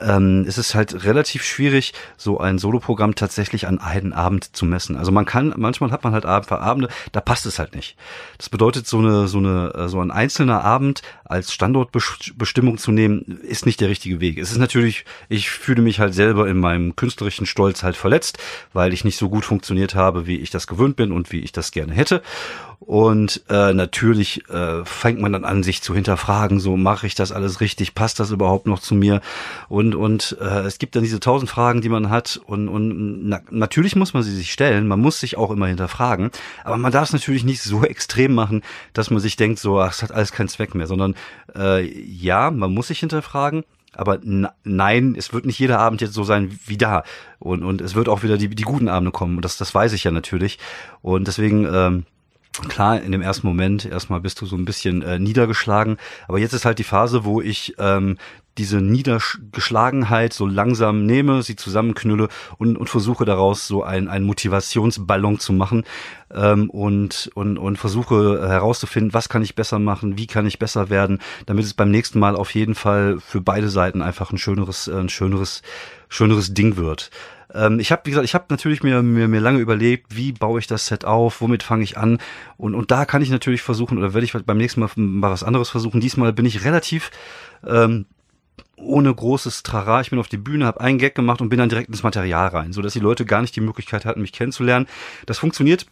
ähm, 0.02 0.46
es 0.48 0.58
ist 0.58 0.76
halt 0.76 1.06
relativ 1.06 1.44
schwierig, 1.44 1.94
so 2.18 2.40
ein 2.40 2.58
Soloprogramm 2.58 3.16
tatsächlich 3.16 3.68
an 3.68 3.80
einen 3.80 4.14
Abend 4.14 4.56
zu 4.56 4.66
messen. 4.66 4.96
Also 4.96 5.12
man 5.12 5.26
kann, 5.26 5.54
manchmal 5.58 5.92
hat 5.92 6.04
man 6.04 6.14
halt 6.14 6.26
Abende, 6.26 6.90
da 7.12 7.22
passt 7.22 7.46
es 7.46 7.60
halt 7.60 7.76
nicht. 7.76 7.96
Das 8.38 8.50
bedeutet, 8.50 8.88
so 8.88 9.00
eine, 9.00 9.28
so 9.28 9.38
eine, 9.40 9.74
äh, 9.76 9.88
so 9.88 10.00
ein 10.00 10.12
einzelner 10.12 10.64
Abend 10.64 11.02
als 11.26 11.54
Standortbestimmung 11.54 12.78
zu 12.78 12.92
nehmen, 12.92 13.40
ist 13.42 13.66
nicht 13.66 13.82
der 13.82 13.90
richtige 13.90 14.20
Weg. 14.20 14.38
Es 14.38 14.52
ist 14.52 14.58
natürlich, 14.58 15.06
ich 15.30 15.50
fühle 15.50 15.82
mich 15.82 16.00
halt 16.00 16.14
selber 16.14 16.48
in 16.48 16.58
meinem 16.58 16.96
künstlerischen 16.96 17.46
Stolz 17.46 17.84
halt 17.84 17.98
verletzt, 17.98 18.38
weil 18.74 18.94
ich 18.94 19.04
nicht 19.04 19.18
so 19.18 19.30
gut 19.30 19.46
funktioniert 19.46 19.96
habe, 19.96 20.28
wie 20.28 20.38
ich 20.38 20.50
das 20.50 20.68
gewöhnt 20.68 20.96
bin 20.96 21.12
und 21.12 21.32
wie 21.32 21.42
ich 21.42 21.52
das 21.52 21.72
gerne 21.72 21.94
hätte. 21.94 22.22
Und 22.80 23.44
äh, 23.50 23.74
natürlich 23.74 24.48
äh, 24.50 24.86
fängt 24.86 25.20
man 25.20 25.34
dann 25.34 25.46
an, 25.46 25.64
sich 25.64 25.82
zu 25.82 25.96
hinterfragen, 25.96 26.60
so 26.60 26.78
mache 26.78 27.08
ich 27.08 27.16
das 27.16 27.32
alles 27.32 27.60
richtig, 27.60 27.96
passt 27.96 28.20
das 28.20 28.32
überhaupt 28.32 28.68
noch 28.68 28.80
zu 28.80 28.96
mir? 28.96 29.22
Und 29.68 29.87
und 29.96 30.38
äh, 30.40 30.62
es 30.62 30.80
gibt 30.80 30.96
dann 30.96 31.04
diese 31.04 31.20
tausend 31.20 31.50
Fragen, 31.50 31.82
die 31.82 31.90
man 31.90 32.10
hat. 32.10 32.40
Und, 32.46 32.70
und 32.70 33.28
na, 33.28 33.42
natürlich 33.50 33.96
muss 33.96 34.14
man 34.14 34.24
sie 34.24 34.36
sich 34.36 34.52
stellen, 34.52 34.88
man 34.88 35.00
muss 35.00 35.20
sich 35.20 35.38
auch 35.38 35.52
immer 35.52 35.68
hinterfragen, 35.68 36.32
aber 36.64 36.78
man 36.78 36.92
darf 36.92 37.10
es 37.10 37.14
natürlich 37.14 37.44
nicht 37.44 37.62
so 37.62 37.84
extrem 37.84 38.34
machen, 38.34 38.64
dass 38.94 39.10
man 39.10 39.20
sich 39.20 39.36
denkt, 39.36 39.60
so, 39.60 39.80
ach, 39.80 39.92
es 39.92 40.04
hat 40.04 40.12
alles 40.12 40.32
keinen 40.32 40.50
Zweck 40.50 40.76
mehr, 40.76 40.88
sondern 40.88 41.16
äh, 41.56 41.86
ja, 41.86 42.52
man 42.52 42.74
muss 42.74 42.88
sich 42.88 43.00
hinterfragen, 43.00 43.64
aber 43.94 44.20
nein, 44.64 45.16
es 45.18 45.34
wird 45.34 45.46
nicht 45.46 45.60
jeder 45.60 45.80
Abend 45.80 46.02
jetzt 46.02 46.14
so 46.14 46.24
sein 46.24 46.58
wie 46.66 46.78
da. 46.78 47.04
Und, 47.40 47.64
und 47.64 47.82
es 47.82 47.96
wird 47.96 48.10
auch 48.10 48.22
wieder 48.22 48.38
die, 48.38 48.50
die 48.50 48.64
guten 48.64 48.90
Abende 48.90 49.12
kommen. 49.12 49.38
Und 49.38 49.46
das, 49.46 49.58
das 49.58 49.74
weiß 49.74 49.94
ich 49.94 50.04
ja 50.04 50.12
natürlich. 50.12 50.60
Und 51.02 51.28
deswegen, 51.28 51.66
ähm, 51.66 52.06
Klar, 52.68 53.02
in 53.02 53.12
dem 53.12 53.22
ersten 53.22 53.46
Moment 53.46 53.86
erstmal 53.86 54.20
bist 54.20 54.42
du 54.42 54.46
so 54.48 54.56
ein 54.56 54.66
bisschen 54.66 55.04
äh, 55.04 55.20
niedergeschlagen, 55.20 55.98
aber 56.28 56.40
jetzt 56.40 56.54
ist 56.54 56.66
halt 56.66 56.80
die 56.80 56.84
Phase, 56.84 57.24
wo 57.24 57.40
ich 57.40 57.76
ähm, 57.78 58.18
diese 58.58 58.82
Niedergeschlagenheit 58.82 60.34
so 60.34 60.46
langsam 60.46 61.06
nehme, 61.06 61.44
sie 61.44 61.56
zusammenknülle 61.56 62.28
und, 62.58 62.78
und 62.78 62.90
versuche 62.90 63.26
daraus 63.26 63.68
so 63.68 63.84
ein, 63.84 64.08
ein 64.08 64.24
Motivationsballon 64.24 65.40
zu 65.40 65.54
machen 65.54 65.84
ähm, 66.34 66.70
und, 66.70 67.30
und, 67.36 67.58
und 67.58 67.78
versuche 67.78 68.48
herauszufinden, 68.48 69.14
was 69.14 69.30
kann 69.30 69.42
ich 69.42 69.56
besser 69.56 69.80
machen, 69.80 70.18
wie 70.18 70.28
kann 70.28 70.46
ich 70.46 70.60
besser 70.60 70.90
werden, 70.90 71.20
damit 71.46 71.66
es 71.66 71.74
beim 71.74 71.92
nächsten 71.92 72.20
Mal 72.20 72.36
auf 72.36 72.54
jeden 72.54 72.76
Fall 72.76 73.20
für 73.20 73.42
beide 73.42 73.70
Seiten 73.70 74.02
einfach 74.02 74.32
ein 74.32 74.38
schöneres, 74.38 74.88
ein 74.88 75.10
schöneres, 75.10 75.62
schöneres 76.10 76.54
Ding 76.54 76.78
wird. 76.78 77.12
Ähm, 77.54 77.80
ich 77.80 77.92
habe, 77.92 78.02
wie 78.06 78.12
gesagt, 78.12 78.26
ich 78.26 78.34
habe 78.34 78.46
natürlich 78.50 78.84
mir, 78.84 79.02
mir, 79.02 79.28
mir 79.28 79.40
lange 79.40 79.60
überlegt, 79.60 80.16
wie 80.16 80.32
baue 80.32 80.60
ich 80.60 80.68
das 80.68 80.88
Set 80.88 81.06
auf, 81.06 81.42
womit 81.42 81.64
fange 81.64 81.84
ich 81.84 81.98
an. 81.98 82.20
Und, 82.58 82.76
und 82.76 82.92
da 82.92 83.06
kann 83.06 83.22
ich 83.22 83.30
natürlich 83.30 83.62
versuchen, 83.62 83.98
oder 83.98 84.14
werde 84.14 84.26
ich 84.26 84.34
beim 84.34 84.58
nächsten 84.58 84.82
Mal 84.82 84.90
mal 84.96 85.32
was 85.32 85.44
anderes 85.44 85.70
versuchen. 85.70 86.02
Diesmal 86.02 86.34
bin 86.34 86.46
ich 86.46 86.66
relativ 86.66 87.12
ähm, 87.66 88.06
ohne 88.78 89.14
großes 89.14 89.64
Trara. 89.64 90.02
Ich 90.02 90.10
bin 90.10 90.20
auf 90.20 90.28
die 90.28 90.38
Bühne, 90.38 90.66
habe 90.66 90.82
einen 90.82 90.98
Gag 90.98 91.16
gemacht 91.16 91.42
und 91.42 91.50
bin 91.50 91.60
dann 91.60 91.70
direkt 91.70 91.90
ins 91.90 92.04
Material 92.04 92.48
rein, 92.48 92.74
so 92.74 92.82
dass 92.82 92.94
die 92.94 93.00
Leute 93.00 93.26
gar 93.26 93.42
nicht 93.42 93.56
die 93.56 93.62
Möglichkeit 93.62 94.06
hatten, 94.06 94.22
mich 94.22 94.34
kennenzulernen. 94.34 94.88
Das 95.26 95.40
funktioniert 95.40 95.88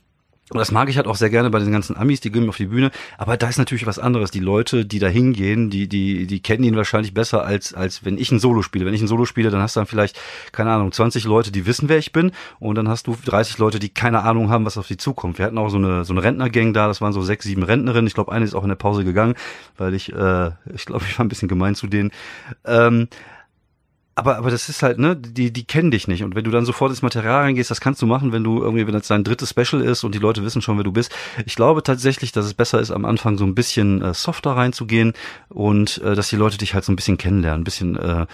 und 0.52 0.60
das 0.60 0.72
mag 0.72 0.90
ich 0.90 0.98
halt 0.98 1.08
auch 1.08 1.16
sehr 1.16 1.32
gerne 1.32 1.50
bei 1.50 1.58
den 1.58 1.72
ganzen 1.72 1.98
Amis, 1.98 2.22
die 2.22 2.32
gehen 2.32 2.48
auf 2.48 2.58
die 2.58 2.68
Bühne. 2.68 2.92
Aber 3.18 3.36
da 3.36 3.50
ist 3.50 3.58
natürlich 3.58 3.88
was 3.88 3.98
anderes. 3.98 4.30
Die 4.30 4.40
Leute, 4.40 4.86
die 4.86 5.00
da 5.00 5.08
hingehen, 5.08 5.72
die, 5.72 5.88
die, 5.88 6.28
die 6.28 6.40
kennen 6.40 6.64
ihn 6.64 6.76
wahrscheinlich 6.76 7.16
besser 7.16 7.44
als, 7.44 7.74
als 7.74 8.06
wenn 8.06 8.20
ich 8.20 8.32
ein 8.32 8.40
Solo 8.40 8.62
spiele. 8.62 8.86
Wenn 8.86 8.94
ich 8.94 9.02
ein 9.02 9.08
Solo 9.08 9.26
spiele, 9.26 9.50
dann 9.50 9.62
hast 9.62 9.76
du 9.76 9.80
dann 9.80 9.88
vielleicht, 9.88 10.20
keine 10.52 10.72
Ahnung, 10.72 10.92
20 10.92 11.24
Leute, 11.24 11.52
die 11.52 11.66
wissen, 11.66 11.90
wer 11.90 11.98
ich 11.98 12.12
bin. 12.12 12.32
Und 12.60 12.76
dann 12.76 12.88
hast 12.88 13.08
du 13.08 13.18
30 13.26 13.58
Leute, 13.58 13.80
die 13.80 13.90
keine 13.90 14.22
Ahnung 14.22 14.52
haben, 14.52 14.66
was 14.66 14.78
auf 14.78 14.86
sie 14.86 14.98
zukommt. 14.98 15.40
Wir 15.40 15.46
hatten 15.46 15.58
auch 15.58 15.70
so 15.70 15.78
eine, 15.78 16.06
so 16.06 16.14
eine 16.14 16.22
Rentnergang 16.22 16.74
da. 16.74 16.88
Das 16.88 17.02
waren 17.02 17.12
so 17.12 17.24
sechs, 17.24 17.46
sieben 17.46 17.64
Rentnerinnen. 17.64 18.06
Ich 18.06 18.14
glaube, 18.14 18.32
eine 18.32 18.46
ist 18.46 18.54
auch 18.54 18.64
in 18.64 18.70
der 18.70 18.76
Pause 18.76 19.04
gegangen, 19.04 19.34
weil 19.78 19.96
ich, 19.96 20.14
äh, 20.14 20.52
ich 20.76 20.86
glaube, 20.86 21.06
ich 21.10 21.18
war 21.18 21.26
ein 21.26 21.30
bisschen 21.30 21.48
gemein 21.48 21.74
zu 21.74 21.88
denen. 21.88 22.12
Ähm, 22.66 23.08
aber, 24.18 24.38
aber 24.38 24.50
das 24.50 24.70
ist 24.70 24.82
halt, 24.82 24.98
ne, 24.98 25.18
die, 25.18 25.52
die 25.52 25.66
kennen 25.66 25.92
dich 25.92 26.08
nicht. 26.08 26.24
Und 26.24 26.36
wenn 26.36 26.46
du 26.46 26.52
dann 26.52 26.66
sofort 26.66 26.90
ins 26.90 27.02
Material 27.02 27.42
reingehst, 27.42 27.70
das 27.70 27.82
kannst 27.82 28.02
du 28.02 28.06
machen, 28.06 28.32
wenn 28.32 28.46
du 28.46 28.62
irgendwie, 28.62 28.88
wenn 28.88 28.94
das 28.94 29.10
dein 29.10 29.26
drittes 29.26 29.50
Special 29.50 29.82
ist 29.82 30.06
und 30.06 30.16
die 30.16 30.20
Leute 30.20 30.42
wissen 30.44 30.62
schon, 30.62 30.78
wer 30.78 30.86
du 30.86 30.94
bist. 30.94 31.14
Ich 31.46 31.56
glaube 31.56 31.84
tatsächlich, 31.84 32.32
dass 32.32 32.46
es 32.46 32.54
besser 32.54 32.80
ist, 32.80 32.92
am 32.92 33.04
Anfang 33.04 33.38
so 33.38 33.44
ein 33.44 33.56
bisschen 33.56 34.02
äh, 34.02 34.14
softer 34.14 34.52
reinzugehen 34.52 35.12
und 35.50 35.98
äh, 35.98 36.16
dass 36.16 36.30
die 36.30 36.38
Leute 36.38 36.58
dich 36.58 36.74
halt 36.74 36.86
so 36.86 36.94
ein 36.94 36.96
bisschen 36.96 37.18
kennenlernen, 37.18 37.62
ein 37.62 37.66
bisschen 37.66 37.98
äh, 37.98 38.26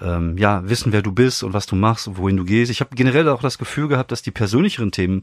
ähm, 0.00 0.36
ja, 0.38 0.68
wissen, 0.68 0.92
wer 0.92 1.02
du 1.02 1.12
bist 1.12 1.42
und 1.42 1.52
was 1.52 1.66
du 1.66 1.76
machst 1.76 2.06
und 2.06 2.18
wohin 2.18 2.36
du 2.36 2.44
gehst. 2.44 2.70
Ich 2.70 2.80
habe 2.80 2.94
generell 2.94 3.28
auch 3.28 3.42
das 3.42 3.58
Gefühl 3.58 3.88
gehabt, 3.88 4.12
dass 4.12 4.22
die 4.22 4.30
persönlicheren 4.30 4.92
Themen, 4.92 5.22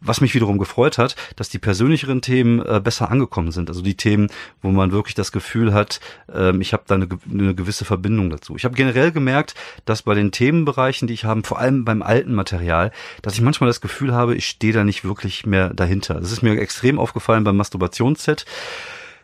was 0.00 0.20
mich 0.20 0.34
wiederum 0.34 0.58
gefreut 0.58 0.98
hat, 0.98 1.16
dass 1.36 1.48
die 1.48 1.58
persönlicheren 1.58 2.22
Themen 2.22 2.60
äh, 2.60 2.80
besser 2.82 3.10
angekommen 3.10 3.52
sind. 3.52 3.68
Also 3.68 3.82
die 3.82 3.96
Themen, 3.96 4.28
wo 4.62 4.70
man 4.70 4.92
wirklich 4.92 5.14
das 5.14 5.32
Gefühl 5.32 5.72
hat, 5.72 6.00
ähm, 6.32 6.60
ich 6.60 6.72
habe 6.72 6.82
da 6.86 6.96
eine, 6.96 7.08
eine 7.30 7.54
gewisse 7.54 7.84
Verbindung 7.84 8.30
dazu. 8.30 8.56
Ich 8.56 8.64
habe 8.64 8.74
generell 8.74 9.12
gemerkt, 9.12 9.54
dass 9.84 10.02
bei 10.02 10.14
den 10.14 10.32
Themenbereichen, 10.32 11.06
die 11.06 11.14
ich 11.14 11.24
habe, 11.24 11.42
vor 11.44 11.58
allem 11.58 11.84
beim 11.84 12.02
alten 12.02 12.34
Material, 12.34 12.90
dass 13.22 13.34
ich 13.34 13.40
manchmal 13.42 13.68
das 13.68 13.80
Gefühl 13.80 14.12
habe, 14.12 14.34
ich 14.34 14.46
stehe 14.46 14.72
da 14.72 14.84
nicht 14.84 15.04
wirklich 15.04 15.46
mehr 15.46 15.72
dahinter. 15.72 16.14
Das 16.14 16.32
ist 16.32 16.42
mir 16.42 16.58
extrem 16.58 16.98
aufgefallen 16.98 17.44
beim 17.44 17.56
Masturbationsset. 17.56 18.44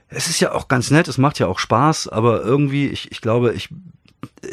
Es 0.09 0.28
ist 0.28 0.40
ja 0.40 0.52
auch 0.52 0.68
ganz 0.68 0.90
nett, 0.90 1.09
es 1.09 1.16
macht 1.16 1.38
ja 1.38 1.47
auch 1.47 1.59
Spaß, 1.59 2.09
aber 2.09 2.42
irgendwie, 2.42 2.87
ich, 2.87 3.11
ich 3.11 3.23
glaube, 3.23 3.54
ich 3.54 3.71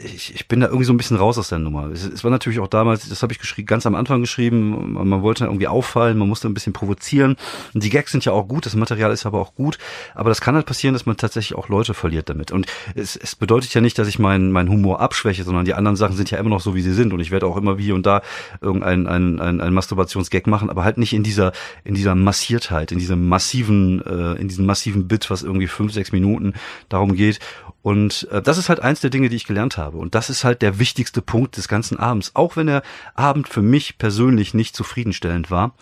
ich, 0.03 0.33
ich 0.33 0.47
bin 0.47 0.59
da 0.59 0.67
irgendwie 0.67 0.85
so 0.85 0.93
ein 0.93 0.97
bisschen 0.97 1.17
raus 1.17 1.38
aus 1.38 1.49
der 1.49 1.59
Nummer. 1.59 1.91
Es, 1.91 2.03
es 2.03 2.23
war 2.23 2.31
natürlich 2.31 2.59
auch 2.59 2.67
damals, 2.67 3.07
das 3.09 3.21
habe 3.21 3.33
ich 3.33 3.39
geschrieben, 3.39 3.67
ganz 3.67 3.85
am 3.85 3.95
Anfang 3.95 4.21
geschrieben, 4.21 4.93
man, 4.93 5.21
wollte 5.21 5.45
irgendwie 5.45 5.67
auffallen, 5.67 6.17
man 6.17 6.27
musste 6.27 6.47
ein 6.47 6.53
bisschen 6.53 6.73
provozieren. 6.73 7.38
Und 7.73 7.83
die 7.83 7.89
Gags 7.89 8.11
sind 8.11 8.25
ja 8.25 8.31
auch 8.31 8.47
gut, 8.47 8.65
das 8.65 8.75
Material 8.75 9.11
ist 9.11 9.25
aber 9.25 9.39
auch 9.39 9.55
gut. 9.55 9.77
Aber 10.15 10.29
das 10.29 10.41
kann 10.41 10.55
halt 10.55 10.65
passieren, 10.65 10.93
dass 10.93 11.05
man 11.05 11.17
tatsächlich 11.17 11.57
auch 11.57 11.69
Leute 11.69 11.93
verliert 11.93 12.29
damit. 12.29 12.51
Und 12.51 12.67
es, 12.95 13.15
es 13.15 13.35
bedeutet 13.35 13.73
ja 13.73 13.81
nicht, 13.81 13.97
dass 13.99 14.07
ich 14.07 14.19
meinen 14.19 14.51
mein 14.51 14.69
Humor 14.69 15.01
abschwäche, 15.01 15.43
sondern 15.43 15.65
die 15.65 15.73
anderen 15.73 15.95
Sachen 15.95 16.15
sind 16.15 16.31
ja 16.31 16.38
immer 16.38 16.49
noch 16.49 16.61
so, 16.61 16.75
wie 16.75 16.81
sie 16.81 16.93
sind. 16.93 17.13
Und 17.13 17.19
ich 17.19 17.31
werde 17.31 17.45
auch 17.45 17.57
immer 17.57 17.77
wie 17.77 17.91
und 17.91 18.05
da 18.05 18.21
irgendein 18.61 19.07
ein, 19.07 19.39
ein, 19.39 19.61
ein 19.61 19.73
Masturbationsgag 19.73 20.47
machen, 20.47 20.69
aber 20.69 20.83
halt 20.83 20.97
nicht 20.97 21.13
in 21.13 21.23
dieser, 21.23 21.51
in 21.83 21.95
dieser 21.95 22.15
Massiertheit, 22.15 22.91
in 22.91 22.99
diesem 22.99 23.27
massiven, 23.27 24.03
äh, 24.05 24.39
in 24.39 24.47
diesem 24.47 24.65
massiven 24.65 25.07
Bit, 25.07 25.29
was 25.29 25.43
irgendwie 25.43 25.67
fünf, 25.67 25.93
sechs 25.93 26.11
Minuten 26.11 26.53
darum 26.89 27.15
geht. 27.15 27.39
Und 27.81 28.27
äh, 28.31 28.41
das 28.41 28.57
ist 28.57 28.69
halt 28.69 28.81
eins 28.81 29.01
der 29.01 29.09
Dinge, 29.09 29.29
die 29.29 29.36
ich 29.36 29.45
gelernt 29.45 29.77
habe. 29.77 29.98
Und 29.98 30.15
das 30.15 30.29
ist 30.29 30.43
halt 30.43 30.62
der 30.62 30.79
wichtigste 30.79 31.21
Punkt 31.21 31.57
des 31.57 31.67
ganzen 31.67 31.98
Abends. 31.98 32.31
Auch 32.36 32.55
wenn 32.55 32.67
der 32.67 32.83
Abend 33.15 33.48
für 33.48 33.62
mich 33.62 33.98
persönlich 33.98 34.53
nicht 34.53 34.75
zufriedenstellend 34.75 35.50
war, 35.50 35.74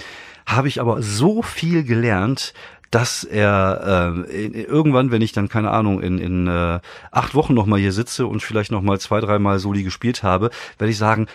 habe 0.45 0.67
ich 0.67 0.79
aber 0.79 1.01
so 1.01 1.41
viel 1.41 1.83
gelernt, 1.83 2.53
dass 2.91 3.23
er 3.23 4.15
äh, 4.25 4.61
irgendwann, 4.61 5.11
wenn 5.11 5.21
ich 5.21 5.33
dann 5.33 5.49
keine 5.49 5.71
Ahnung 5.71 6.01
in, 6.01 6.19
in 6.19 6.47
äh, 6.47 6.79
acht 7.11 7.35
Wochen 7.35 7.53
noch 7.53 7.65
mal 7.65 7.79
hier 7.79 7.91
sitze 7.91 8.27
und 8.27 8.41
vielleicht 8.41 8.71
noch 8.71 8.81
mal 8.81 8.99
zwei, 8.99 9.19
dreimal 9.19 9.59
Soli 9.59 9.83
gespielt 9.83 10.23
habe, 10.23 10.51
werde 10.77 10.91
ich 10.91 10.97
sagen, 10.97 11.27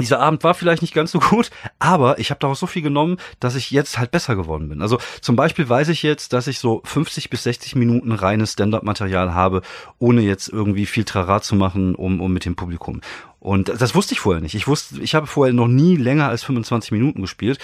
dieser 0.00 0.20
Abend 0.20 0.44
war 0.44 0.54
vielleicht 0.54 0.82
nicht 0.82 0.94
ganz 0.94 1.12
so 1.12 1.18
gut, 1.18 1.50
aber 1.78 2.18
ich 2.18 2.30
habe 2.30 2.40
daraus 2.40 2.60
so 2.60 2.66
viel 2.66 2.82
genommen, 2.82 3.18
dass 3.40 3.54
ich 3.54 3.70
jetzt 3.70 3.98
halt 3.98 4.10
besser 4.10 4.36
geworden 4.36 4.68
bin. 4.68 4.82
Also 4.82 4.98
zum 5.20 5.36
Beispiel 5.36 5.68
weiß 5.68 5.88
ich 5.88 6.02
jetzt, 6.02 6.32
dass 6.32 6.46
ich 6.46 6.58
so 6.58 6.82
50 6.84 7.30
bis 7.30 7.42
60 7.44 7.74
Minuten 7.74 8.12
reines 8.12 8.52
Stand-up-Material 8.52 9.34
habe, 9.34 9.62
ohne 9.98 10.20
jetzt 10.22 10.48
irgendwie 10.48 10.86
viel 10.86 11.04
Trara 11.04 11.40
zu 11.40 11.56
machen, 11.56 11.94
um, 11.94 12.20
um 12.20 12.32
mit 12.32 12.44
dem 12.44 12.56
Publikum. 12.56 13.00
Und 13.40 13.68
das 13.68 13.94
wusste 13.94 14.14
ich 14.14 14.20
vorher 14.20 14.42
nicht. 14.42 14.54
Ich 14.54 14.66
wusste, 14.66 15.00
ich 15.00 15.14
habe 15.14 15.26
vorher 15.26 15.54
noch 15.54 15.68
nie 15.68 15.96
länger 15.96 16.28
als 16.28 16.42
25 16.42 16.90
Minuten 16.90 17.22
gespielt 17.22 17.58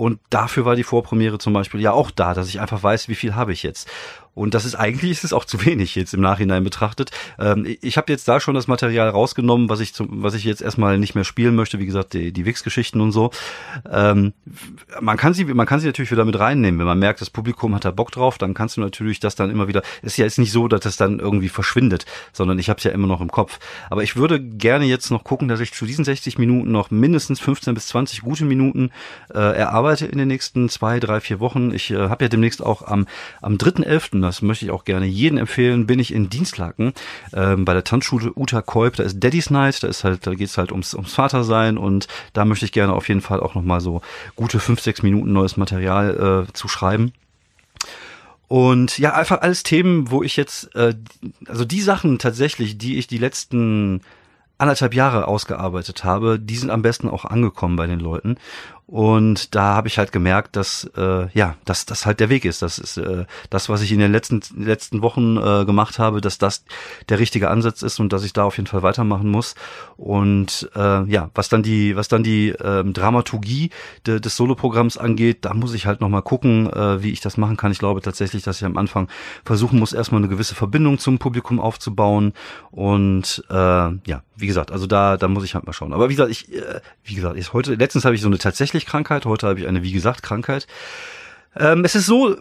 und 0.00 0.18
dafür 0.30 0.64
war 0.64 0.76
die 0.76 0.82
Vorpremiere 0.82 1.38
zum 1.38 1.52
Beispiel 1.52 1.80
ja 1.80 1.92
auch 1.92 2.10
da, 2.10 2.32
dass 2.32 2.48
ich 2.48 2.58
einfach 2.58 2.82
weiß, 2.82 3.08
wie 3.08 3.14
viel 3.14 3.34
habe 3.34 3.52
ich 3.52 3.62
jetzt. 3.62 3.86
Und 4.34 4.54
das 4.54 4.64
ist 4.64 4.74
eigentlich 4.74 5.10
ist 5.10 5.24
es 5.24 5.32
auch 5.32 5.44
zu 5.44 5.64
wenig 5.64 5.94
jetzt 5.94 6.14
im 6.14 6.20
Nachhinein 6.20 6.64
betrachtet. 6.64 7.10
Ähm, 7.38 7.76
ich 7.80 7.96
habe 7.96 8.12
jetzt 8.12 8.28
da 8.28 8.40
schon 8.40 8.54
das 8.54 8.68
Material 8.68 9.08
rausgenommen, 9.08 9.68
was 9.68 9.80
ich 9.80 9.94
zum, 9.94 10.22
was 10.22 10.34
ich 10.34 10.44
jetzt 10.44 10.62
erstmal 10.62 10.98
nicht 10.98 11.14
mehr 11.14 11.24
spielen 11.24 11.54
möchte. 11.54 11.78
Wie 11.78 11.86
gesagt, 11.86 12.14
die, 12.14 12.32
die 12.32 12.46
Wix-Geschichten 12.46 13.00
und 13.00 13.12
so. 13.12 13.30
Ähm, 13.90 14.32
man 15.00 15.16
kann 15.16 15.34
sie, 15.34 15.44
man 15.44 15.66
kann 15.66 15.80
sie 15.80 15.86
natürlich 15.86 16.10
wieder 16.10 16.24
mit 16.24 16.38
reinnehmen, 16.38 16.78
wenn 16.78 16.86
man 16.86 16.98
merkt, 16.98 17.20
das 17.20 17.30
Publikum 17.30 17.74
hat 17.74 17.84
da 17.84 17.90
Bock 17.90 18.12
drauf, 18.12 18.38
dann 18.38 18.54
kannst 18.54 18.76
du 18.76 18.80
natürlich 18.80 19.20
das 19.20 19.34
dann 19.34 19.50
immer 19.50 19.68
wieder. 19.68 19.82
Ist 20.02 20.16
ja 20.16 20.24
jetzt 20.24 20.38
nicht 20.38 20.52
so, 20.52 20.68
dass 20.68 20.80
das 20.80 20.96
dann 20.96 21.18
irgendwie 21.18 21.48
verschwindet, 21.48 22.06
sondern 22.32 22.58
ich 22.58 22.68
habe 22.68 22.78
es 22.78 22.84
ja 22.84 22.92
immer 22.92 23.06
noch 23.06 23.20
im 23.20 23.30
Kopf. 23.30 23.58
Aber 23.90 24.02
ich 24.02 24.16
würde 24.16 24.40
gerne 24.40 24.84
jetzt 24.84 25.10
noch 25.10 25.24
gucken, 25.24 25.48
dass 25.48 25.60
ich 25.60 25.72
zu 25.72 25.86
diesen 25.86 26.04
60 26.04 26.38
Minuten 26.38 26.70
noch 26.72 26.90
mindestens 26.90 27.40
15 27.40 27.74
bis 27.74 27.88
20 27.88 28.22
gute 28.22 28.44
Minuten 28.44 28.90
äh, 29.32 29.38
erarbeite 29.38 30.06
in 30.06 30.18
den 30.18 30.28
nächsten 30.28 30.68
zwei, 30.68 31.00
drei, 31.00 31.20
vier 31.20 31.40
Wochen. 31.40 31.72
Ich 31.72 31.90
äh, 31.90 32.08
habe 32.08 32.24
ja 32.24 32.28
demnächst 32.28 32.62
auch 32.62 32.82
am 32.82 33.06
am 33.42 33.58
3.11 34.20 34.30
das 34.30 34.42
möchte 34.42 34.64
ich 34.64 34.70
auch 34.70 34.84
gerne 34.84 35.06
jedem 35.06 35.38
empfehlen, 35.38 35.86
bin 35.86 35.98
ich 35.98 36.12
in 36.12 36.30
Dienstlaken 36.30 36.92
ähm, 37.32 37.64
bei 37.64 37.72
der 37.72 37.84
Tanzschule 37.84 38.32
Uta 38.34 38.62
Kolb. 38.62 38.96
Da 38.96 39.02
ist 39.02 39.20
Daddy's 39.20 39.50
Night, 39.50 39.82
da 39.82 39.88
ist 39.88 40.04
halt, 40.04 40.26
da 40.26 40.34
geht's 40.34 40.58
halt 40.58 40.72
ums, 40.72 40.94
ums 40.94 41.14
Vatersein 41.14 41.78
und 41.78 42.08
da 42.32 42.44
möchte 42.44 42.64
ich 42.64 42.72
gerne 42.72 42.92
auf 42.92 43.08
jeden 43.08 43.20
Fall 43.20 43.40
auch 43.40 43.54
nochmal 43.54 43.80
so 43.80 44.02
gute 44.36 44.60
fünf, 44.60 44.80
sechs 44.80 45.02
Minuten 45.02 45.32
neues 45.32 45.56
Material 45.56 46.46
äh, 46.48 46.52
zu 46.52 46.68
schreiben. 46.68 47.12
Und 48.48 48.98
ja, 48.98 49.14
einfach 49.14 49.42
alles 49.42 49.62
Themen, 49.62 50.10
wo 50.10 50.24
ich 50.24 50.36
jetzt, 50.36 50.74
äh, 50.74 50.94
also 51.46 51.64
die 51.64 51.80
Sachen 51.80 52.18
tatsächlich, 52.18 52.78
die 52.78 52.98
ich 52.98 53.06
die 53.06 53.18
letzten 53.18 54.00
anderthalb 54.60 54.94
Jahre 54.94 55.26
ausgearbeitet 55.26 56.04
habe, 56.04 56.38
die 56.38 56.56
sind 56.56 56.70
am 56.70 56.82
besten 56.82 57.08
auch 57.08 57.24
angekommen 57.24 57.76
bei 57.76 57.86
den 57.86 58.00
Leuten. 58.00 58.36
Und 58.90 59.54
da 59.54 59.76
habe 59.76 59.86
ich 59.86 59.98
halt 59.98 60.10
gemerkt, 60.10 60.56
dass 60.56 60.90
äh, 60.96 61.28
ja, 61.32 61.54
dass 61.64 61.86
das 61.86 62.06
halt 62.06 62.18
der 62.18 62.28
Weg 62.28 62.44
ist. 62.44 62.60
Das 62.60 62.76
ist 62.80 62.96
äh, 62.96 63.24
das, 63.48 63.68
was 63.68 63.82
ich 63.82 63.92
in 63.92 64.00
den 64.00 64.10
letzten 64.10 64.40
letzten 64.56 65.00
Wochen 65.00 65.36
äh, 65.36 65.64
gemacht 65.64 66.00
habe, 66.00 66.20
dass 66.20 66.38
das 66.38 66.64
der 67.08 67.20
richtige 67.20 67.50
Ansatz 67.50 67.82
ist 67.82 68.00
und 68.00 68.12
dass 68.12 68.24
ich 68.24 68.32
da 68.32 68.42
auf 68.42 68.56
jeden 68.56 68.66
Fall 68.66 68.82
weitermachen 68.82 69.30
muss. 69.30 69.54
Und 69.96 70.68
äh, 70.74 71.04
ja, 71.04 71.30
was 71.36 71.48
dann 71.48 71.62
die 71.62 71.94
was 71.94 72.08
dann 72.08 72.24
die 72.24 72.48
äh, 72.48 72.82
Dramaturgie 72.82 73.70
de, 74.08 74.18
des 74.18 74.34
Soloprogramms 74.34 74.98
angeht, 74.98 75.44
da 75.44 75.54
muss 75.54 75.72
ich 75.72 75.86
halt 75.86 76.00
noch 76.00 76.08
mal 76.08 76.22
gucken, 76.22 76.68
äh, 76.72 77.00
wie 77.00 77.12
ich 77.12 77.20
das 77.20 77.36
machen 77.36 77.56
kann. 77.56 77.70
Ich 77.70 77.78
glaube 77.78 78.00
tatsächlich, 78.00 78.42
dass 78.42 78.56
ich 78.56 78.64
am 78.64 78.76
Anfang 78.76 79.06
versuchen 79.44 79.78
muss, 79.78 79.92
erstmal 79.92 80.20
eine 80.20 80.28
gewisse 80.28 80.56
Verbindung 80.56 80.98
zum 80.98 81.20
Publikum 81.20 81.60
aufzubauen. 81.60 82.32
Und 82.72 83.44
äh, 83.50 83.54
ja, 83.54 84.22
wie 84.40 84.46
gesagt, 84.46 84.70
also 84.70 84.86
da 84.86 85.16
da 85.16 85.28
muss 85.28 85.44
ich 85.44 85.54
halt 85.54 85.66
mal 85.66 85.72
schauen. 85.72 85.92
Aber 85.92 86.08
wie 86.08 86.14
gesagt, 86.14 86.30
ich 86.30 86.52
äh, 86.52 86.80
wie 87.04 87.14
gesagt, 87.14 87.36
ich, 87.36 87.52
heute 87.52 87.74
letztens 87.74 88.04
habe 88.04 88.14
ich 88.14 88.20
so 88.20 88.28
eine 88.28 88.38
tatsächlich 88.38 88.86
Krankheit. 88.86 89.24
Heute 89.24 89.46
habe 89.46 89.60
ich 89.60 89.66
eine, 89.66 89.82
wie 89.82 89.92
gesagt, 89.92 90.22
Krankheit. 90.22 90.66
Ähm, 91.56 91.84
es 91.84 91.94
ist 91.94 92.06
so, 92.06 92.36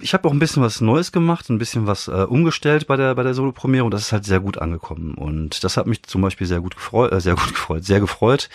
ich 0.00 0.14
habe 0.14 0.26
auch 0.26 0.32
ein 0.32 0.38
bisschen 0.38 0.62
was 0.62 0.80
Neues 0.80 1.12
gemacht, 1.12 1.50
ein 1.50 1.58
bisschen 1.58 1.86
was 1.86 2.08
äh, 2.08 2.12
umgestellt 2.28 2.86
bei 2.86 2.96
der 2.96 3.14
bei 3.14 3.22
der 3.22 3.34
Solo-Premiere 3.34 3.84
und 3.84 3.92
das 3.92 4.02
ist 4.02 4.12
halt 4.12 4.24
sehr 4.24 4.40
gut 4.40 4.58
angekommen. 4.58 5.14
Und 5.14 5.64
das 5.64 5.76
hat 5.76 5.86
mich 5.86 6.02
zum 6.04 6.22
Beispiel 6.22 6.46
sehr 6.46 6.60
gut 6.60 6.76
gefreut, 6.76 7.12
äh, 7.12 7.20
sehr 7.20 7.34
gut 7.34 7.48
gefreut, 7.48 7.84
sehr 7.84 8.00
gefreut. 8.00 8.48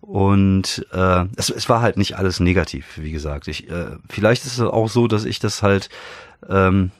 Und 0.00 0.86
äh, 0.92 1.26
es, 1.36 1.50
es 1.50 1.68
war 1.68 1.82
halt 1.82 1.96
nicht 1.98 2.16
alles 2.16 2.40
negativ, 2.40 2.86
wie 2.96 3.12
gesagt. 3.12 3.48
Ich, 3.48 3.70
äh, 3.70 3.96
vielleicht 4.08 4.46
ist 4.46 4.54
es 4.54 4.60
auch 4.60 4.88
so, 4.88 5.06
dass 5.08 5.24
ich 5.24 5.40
das 5.40 5.62
halt 5.62 5.90
ähm, 6.48 6.90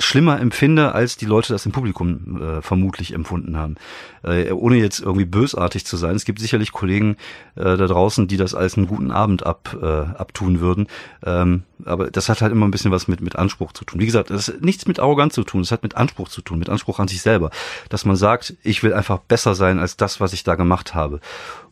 schlimmer 0.00 0.40
empfinde, 0.40 0.92
als 0.94 1.16
die 1.16 1.26
Leute 1.26 1.52
das 1.52 1.66
im 1.66 1.72
Publikum 1.72 2.40
äh, 2.40 2.62
vermutlich 2.62 3.12
empfunden 3.12 3.56
haben. 3.56 3.76
Äh, 4.22 4.50
ohne 4.52 4.76
jetzt 4.76 5.00
irgendwie 5.00 5.24
bösartig 5.24 5.86
zu 5.86 5.96
sein. 5.96 6.16
Es 6.16 6.24
gibt 6.24 6.40
sicherlich 6.40 6.72
Kollegen 6.72 7.16
äh, 7.56 7.76
da 7.76 7.86
draußen, 7.86 8.28
die 8.28 8.36
das 8.36 8.54
als 8.54 8.76
einen 8.76 8.86
guten 8.86 9.10
Abend 9.10 9.44
ab, 9.46 9.76
äh, 9.80 9.86
abtun 9.86 10.60
würden. 10.60 10.88
Ähm, 11.24 11.62
aber 11.84 12.10
das 12.10 12.28
hat 12.28 12.42
halt 12.42 12.52
immer 12.52 12.66
ein 12.66 12.70
bisschen 12.70 12.90
was 12.90 13.08
mit, 13.08 13.20
mit 13.20 13.36
Anspruch 13.36 13.72
zu 13.72 13.84
tun. 13.84 14.00
Wie 14.00 14.06
gesagt, 14.06 14.30
das 14.30 14.48
hat 14.48 14.60
nichts 14.60 14.86
mit 14.86 15.00
Arroganz 15.00 15.34
zu 15.34 15.44
tun, 15.44 15.62
es 15.62 15.72
hat 15.72 15.82
mit 15.82 15.96
Anspruch 15.96 16.28
zu 16.28 16.42
tun, 16.42 16.58
mit 16.58 16.68
Anspruch 16.68 16.98
an 16.98 17.08
sich 17.08 17.22
selber. 17.22 17.50
Dass 17.88 18.04
man 18.04 18.16
sagt, 18.16 18.54
ich 18.62 18.82
will 18.82 18.92
einfach 18.92 19.18
besser 19.18 19.54
sein 19.54 19.78
als 19.78 19.96
das, 19.96 20.20
was 20.20 20.32
ich 20.32 20.44
da 20.44 20.54
gemacht 20.54 20.94
habe. 20.94 21.20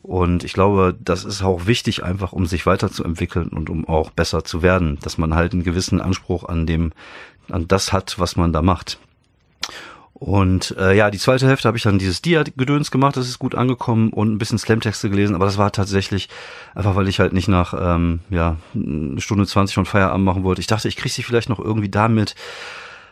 Und 0.02 0.44
ich 0.44 0.52
glaube, 0.52 0.96
das 0.98 1.24
ist 1.24 1.42
auch 1.42 1.66
wichtig, 1.66 2.04
einfach 2.04 2.32
um 2.32 2.46
sich 2.46 2.64
weiterzuentwickeln 2.66 3.48
und 3.48 3.68
um 3.68 3.86
auch 3.86 4.10
besser 4.10 4.44
zu 4.44 4.62
werden, 4.62 4.98
dass 5.02 5.18
man 5.18 5.34
halt 5.34 5.52
einen 5.52 5.64
gewissen 5.64 6.00
Anspruch 6.00 6.44
an 6.44 6.66
dem, 6.66 6.92
an 7.50 7.68
das 7.68 7.92
hat, 7.92 8.18
was 8.18 8.36
man 8.36 8.52
da 8.52 8.62
macht. 8.62 8.98
Und 10.18 10.74
äh, 10.76 10.96
ja, 10.96 11.12
die 11.12 11.18
zweite 11.18 11.46
Hälfte 11.46 11.68
habe 11.68 11.76
ich 11.76 11.84
dann 11.84 12.00
dieses 12.00 12.20
Dia-Gedöns 12.22 12.90
gemacht, 12.90 13.16
das 13.16 13.28
ist 13.28 13.38
gut 13.38 13.54
angekommen 13.54 14.10
und 14.12 14.32
ein 14.32 14.38
bisschen 14.38 14.58
Slam-Texte 14.58 15.10
gelesen, 15.10 15.36
aber 15.36 15.44
das 15.44 15.58
war 15.58 15.70
tatsächlich 15.70 16.28
einfach, 16.74 16.96
weil 16.96 17.06
ich 17.06 17.20
halt 17.20 17.32
nicht 17.32 17.46
nach 17.46 17.72
ähm, 17.78 18.18
ja, 18.28 18.56
Stunde 19.18 19.46
20 19.46 19.74
von 19.74 19.86
Feierabend 19.86 20.24
machen 20.24 20.42
wollte. 20.42 20.60
Ich 20.60 20.66
dachte, 20.66 20.88
ich 20.88 20.96
kriege 20.96 21.14
sie 21.14 21.22
vielleicht 21.22 21.48
noch 21.48 21.60
irgendwie 21.60 21.88
damit 21.88 22.34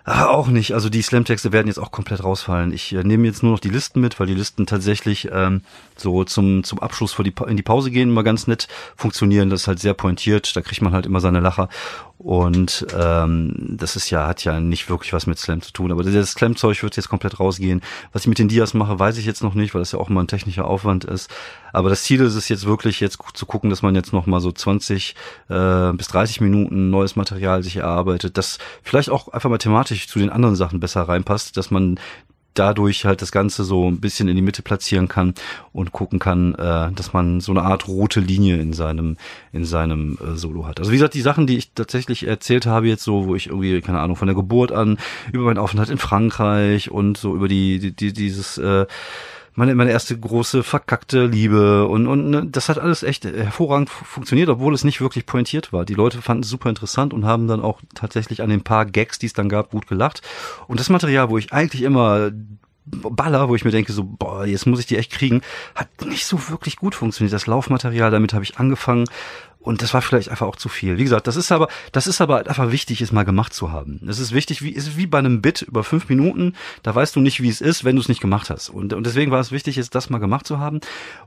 Ah, 0.09 0.27
auch 0.27 0.47
nicht. 0.47 0.73
Also 0.73 0.89
die 0.89 1.03
Slam-Texte 1.03 1.51
werden 1.51 1.67
jetzt 1.67 1.79
auch 1.79 1.91
komplett 1.91 2.23
rausfallen. 2.23 2.73
Ich 2.73 2.93
äh, 2.93 3.03
nehme 3.03 3.27
jetzt 3.27 3.43
nur 3.43 3.51
noch 3.51 3.59
die 3.59 3.71
Listen 3.71 4.01
mit, 4.01 4.21
weil 4.21 4.29
die 4.29 4.35
Listen 4.35 4.65
tatsächlich 4.65 5.29
ähm, 5.33 5.63
so 5.97 6.23
zum, 6.23 6.63
zum 6.63 6.79
Abschluss 6.79 7.13
vor 7.13 7.25
die, 7.25 7.35
in 7.49 7.57
die 7.57 7.65
Pause 7.65 7.91
gehen 7.91 8.11
immer 8.11 8.23
ganz 8.23 8.47
nett 8.47 8.69
funktionieren. 8.95 9.51
Das 9.51 9.63
ist 9.63 9.67
halt 9.67 9.81
sehr 9.81 9.95
pointiert. 9.95 10.55
Da 10.55 10.61
kriegt 10.61 10.81
man 10.81 10.93
halt 10.93 11.07
immer 11.07 11.19
seine 11.19 11.41
Lacher. 11.41 11.69
Und 12.19 12.87
ähm, 12.97 13.53
das 13.77 13.97
ist 13.97 14.09
ja, 14.11 14.29
hat 14.29 14.45
ja 14.45 14.61
nicht 14.61 14.89
wirklich 14.89 15.13
was 15.13 15.27
mit 15.27 15.39
Slam 15.39 15.61
zu 15.61 15.73
tun. 15.73 15.91
Aber 15.91 16.05
das 16.05 16.31
Slam-Zeug 16.31 16.83
wird 16.85 16.97
jetzt 16.97 17.09
komplett 17.09 17.41
rausgehen. 17.41 17.83
Was 18.13 18.23
ich 18.23 18.29
mit 18.29 18.39
den 18.39 18.49
Dias 18.49 18.75
mache, 18.75 18.99
weiß 18.99 19.19
ich 19.19 19.27
jetzt 19.27 19.43
noch 19.43 19.55
nicht, 19.55 19.75
weil 19.75 19.83
das 19.83 19.93
ja 19.93 19.99
auch 19.99 20.09
immer 20.09 20.23
ein 20.23 20.29
technischer 20.29 20.67
Aufwand 20.67 21.05
ist. 21.05 21.31
Aber 21.73 21.91
das 21.91 22.05
Ziel 22.05 22.23
ist 22.23 22.35
es 22.35 22.49
jetzt 22.49 22.65
wirklich, 22.65 23.01
jetzt 23.01 23.19
zu 23.35 23.45
gucken, 23.45 23.69
dass 23.69 23.83
man 23.83 23.95
jetzt 23.95 24.13
noch 24.13 24.25
mal 24.25 24.41
so 24.41 24.51
20 24.51 25.15
äh, 25.51 25.93
bis 25.93 26.09
30 26.09 26.41
Minuten 26.41 26.89
neues 26.89 27.17
Material 27.17 27.63
sich 27.63 27.77
erarbeitet, 27.77 28.39
das 28.39 28.59
vielleicht 28.83 29.11
auch 29.11 29.29
einfach 29.29 29.51
mathematisch 29.97 30.09
zu 30.09 30.19
den 30.19 30.31
anderen 30.31 30.57
Sachen 30.57 30.81
besser 30.81 31.03
reinpasst, 31.03 31.57
dass 31.57 31.71
man 31.71 31.99
dadurch 32.55 33.05
halt 33.05 33.21
das 33.21 33.33
Ganze 33.33 33.65
so 33.65 33.87
ein 33.87 34.00
bisschen 34.00 34.29
in 34.29 34.37
die 34.37 34.43
Mitte 34.43 34.62
platzieren 34.62 35.09
kann 35.09 35.35
und 35.75 35.93
gucken 35.93 36.19
kann, 36.19 36.55
äh, 36.55 36.91
dass 36.93 37.12
man 37.12 37.41
so 37.41 37.53
eine 37.53 37.62
Art 37.62 37.87
rote 37.87 38.21
Linie 38.21 38.57
in 38.57 38.73
seinem 38.73 39.19
in 39.53 39.67
seinem 39.67 40.17
äh, 40.23 40.37
Solo 40.37 40.67
hat. 40.67 40.79
Also 40.79 40.91
wie 40.91 40.97
gesagt, 40.97 41.12
die 41.12 41.21
Sachen, 41.21 41.47
die 41.47 41.59
ich 41.59 41.73
tatsächlich 41.75 42.26
erzählt 42.26 42.65
habe 42.65 42.88
jetzt 42.88 43.05
so, 43.05 43.26
wo 43.26 43.35
ich 43.35 43.49
irgendwie 43.49 43.79
keine 43.83 44.00
Ahnung 44.00 44.17
von 44.17 44.26
der 44.26 44.35
Geburt 44.35 44.73
an 44.73 44.97
über 45.33 45.45
meinen 45.45 45.59
Aufenthalt 45.59 45.91
in 45.91 45.99
Frankreich 45.99 46.91
und 46.91 47.19
so 47.19 47.35
über 47.35 47.47
die, 47.47 47.79
die, 47.79 47.93
die 47.93 48.15
dieses 48.15 48.57
äh, 48.57 48.87
meine, 49.57 49.75
meine 49.75 49.91
erste 49.91 50.19
große 50.19 50.63
verkackte 50.63 51.27
Liebe 51.27 51.87
und, 51.89 52.07
und 52.07 52.31
ne, 52.31 52.47
das 52.47 52.69
hat 52.69 52.79
alles 52.79 53.03
echt 53.03 53.25
hervorragend 53.25 53.91
funktioniert, 53.91 54.49
obwohl 54.49 54.75
es 54.75 54.85
nicht 54.85 55.01
wirklich 55.01 55.27
pointiert 55.27 55.73
war. 55.73 55.85
Die 55.85 55.95
Leute 55.95 56.23
fanden 56.23 56.43
es 56.43 56.49
super 56.49 56.69
interessant 56.69 57.13
und 57.13 57.25
haben 57.25 57.49
dann 57.49 57.63
auch 57.63 57.81
tatsächlich 57.95 58.43
an 58.43 58.51
den 58.51 58.63
paar 58.63 58.87
Gags, 58.87 59.19
die 59.19 59.27
es 59.27 59.33
dann 59.33 59.49
gab, 59.49 59.71
gut 59.71 59.87
gelacht. 59.87 60.23
Und 60.69 60.79
das 60.79 60.91
Material, 60.91 61.31
wo 61.31 61.39
ich 61.39 61.53
eigentlich 61.53 61.83
immer 61.83 62.31
Baller, 62.87 63.49
wo 63.49 63.57
ich 63.57 63.65
mir 63.65 63.73
denke, 63.73 63.93
so, 63.93 64.05
boah, 64.05 64.47
jetzt 64.47 64.67
muss 64.67 64.79
ich 64.79 64.87
die 64.87 64.97
echt 64.97 65.11
kriegen, 65.11 65.43
hat 65.75 65.89
nicht 66.05 66.25
so 66.25 66.49
wirklich 66.51 66.77
gut 66.77 66.95
funktioniert. 66.95 67.33
Das 67.33 67.49
Laufmaterial, 67.49 68.13
damit 68.13 68.33
habe 68.33 68.45
ich 68.45 68.59
angefangen 68.59 69.07
und 69.66 69.82
das 69.82 69.92
war 69.94 70.00
vielleicht 70.00 70.28
einfach 70.28 70.46
auch 70.46 70.54
zu 70.54 70.68
viel. 70.68 70.96
Wie 70.96 71.02
gesagt, 71.02 71.26
das 71.26 71.35
ist 71.35 71.50
aber, 71.50 71.66
das 71.90 72.06
ist 72.06 72.20
aber 72.20 72.46
einfach 72.46 72.70
wichtig, 72.70 73.00
es 73.00 73.11
mal 73.11 73.25
gemacht 73.25 73.52
zu 73.52 73.73
haben. 73.73 74.00
Es 74.08 74.20
ist 74.20 74.32
wichtig, 74.32 74.62
wie, 74.62 74.70
ist 74.70 74.96
wie 74.96 75.08
bei 75.08 75.18
einem 75.18 75.42
Bit 75.42 75.62
über 75.62 75.82
fünf 75.82 76.08
Minuten. 76.08 76.54
Da 76.85 76.94
weißt 76.94 77.16
du 77.16 77.20
nicht, 77.20 77.42
wie 77.42 77.49
es 77.49 77.61
ist, 77.61 77.85
wenn 77.85 77.96
du 77.96 78.00
es 78.00 78.08
nicht 78.08 78.20
gemacht 78.20 78.49
hast. 78.49 78.68
Und, 78.68 78.92
und 78.92 79.04
deswegen 79.04 79.32
war 79.32 79.40
es 79.40 79.50
wichtig, 79.50 79.75
jetzt 79.75 79.96
das 79.96 80.08
mal 80.08 80.18
gemacht 80.18 80.46
zu 80.46 80.61
haben 80.61 80.80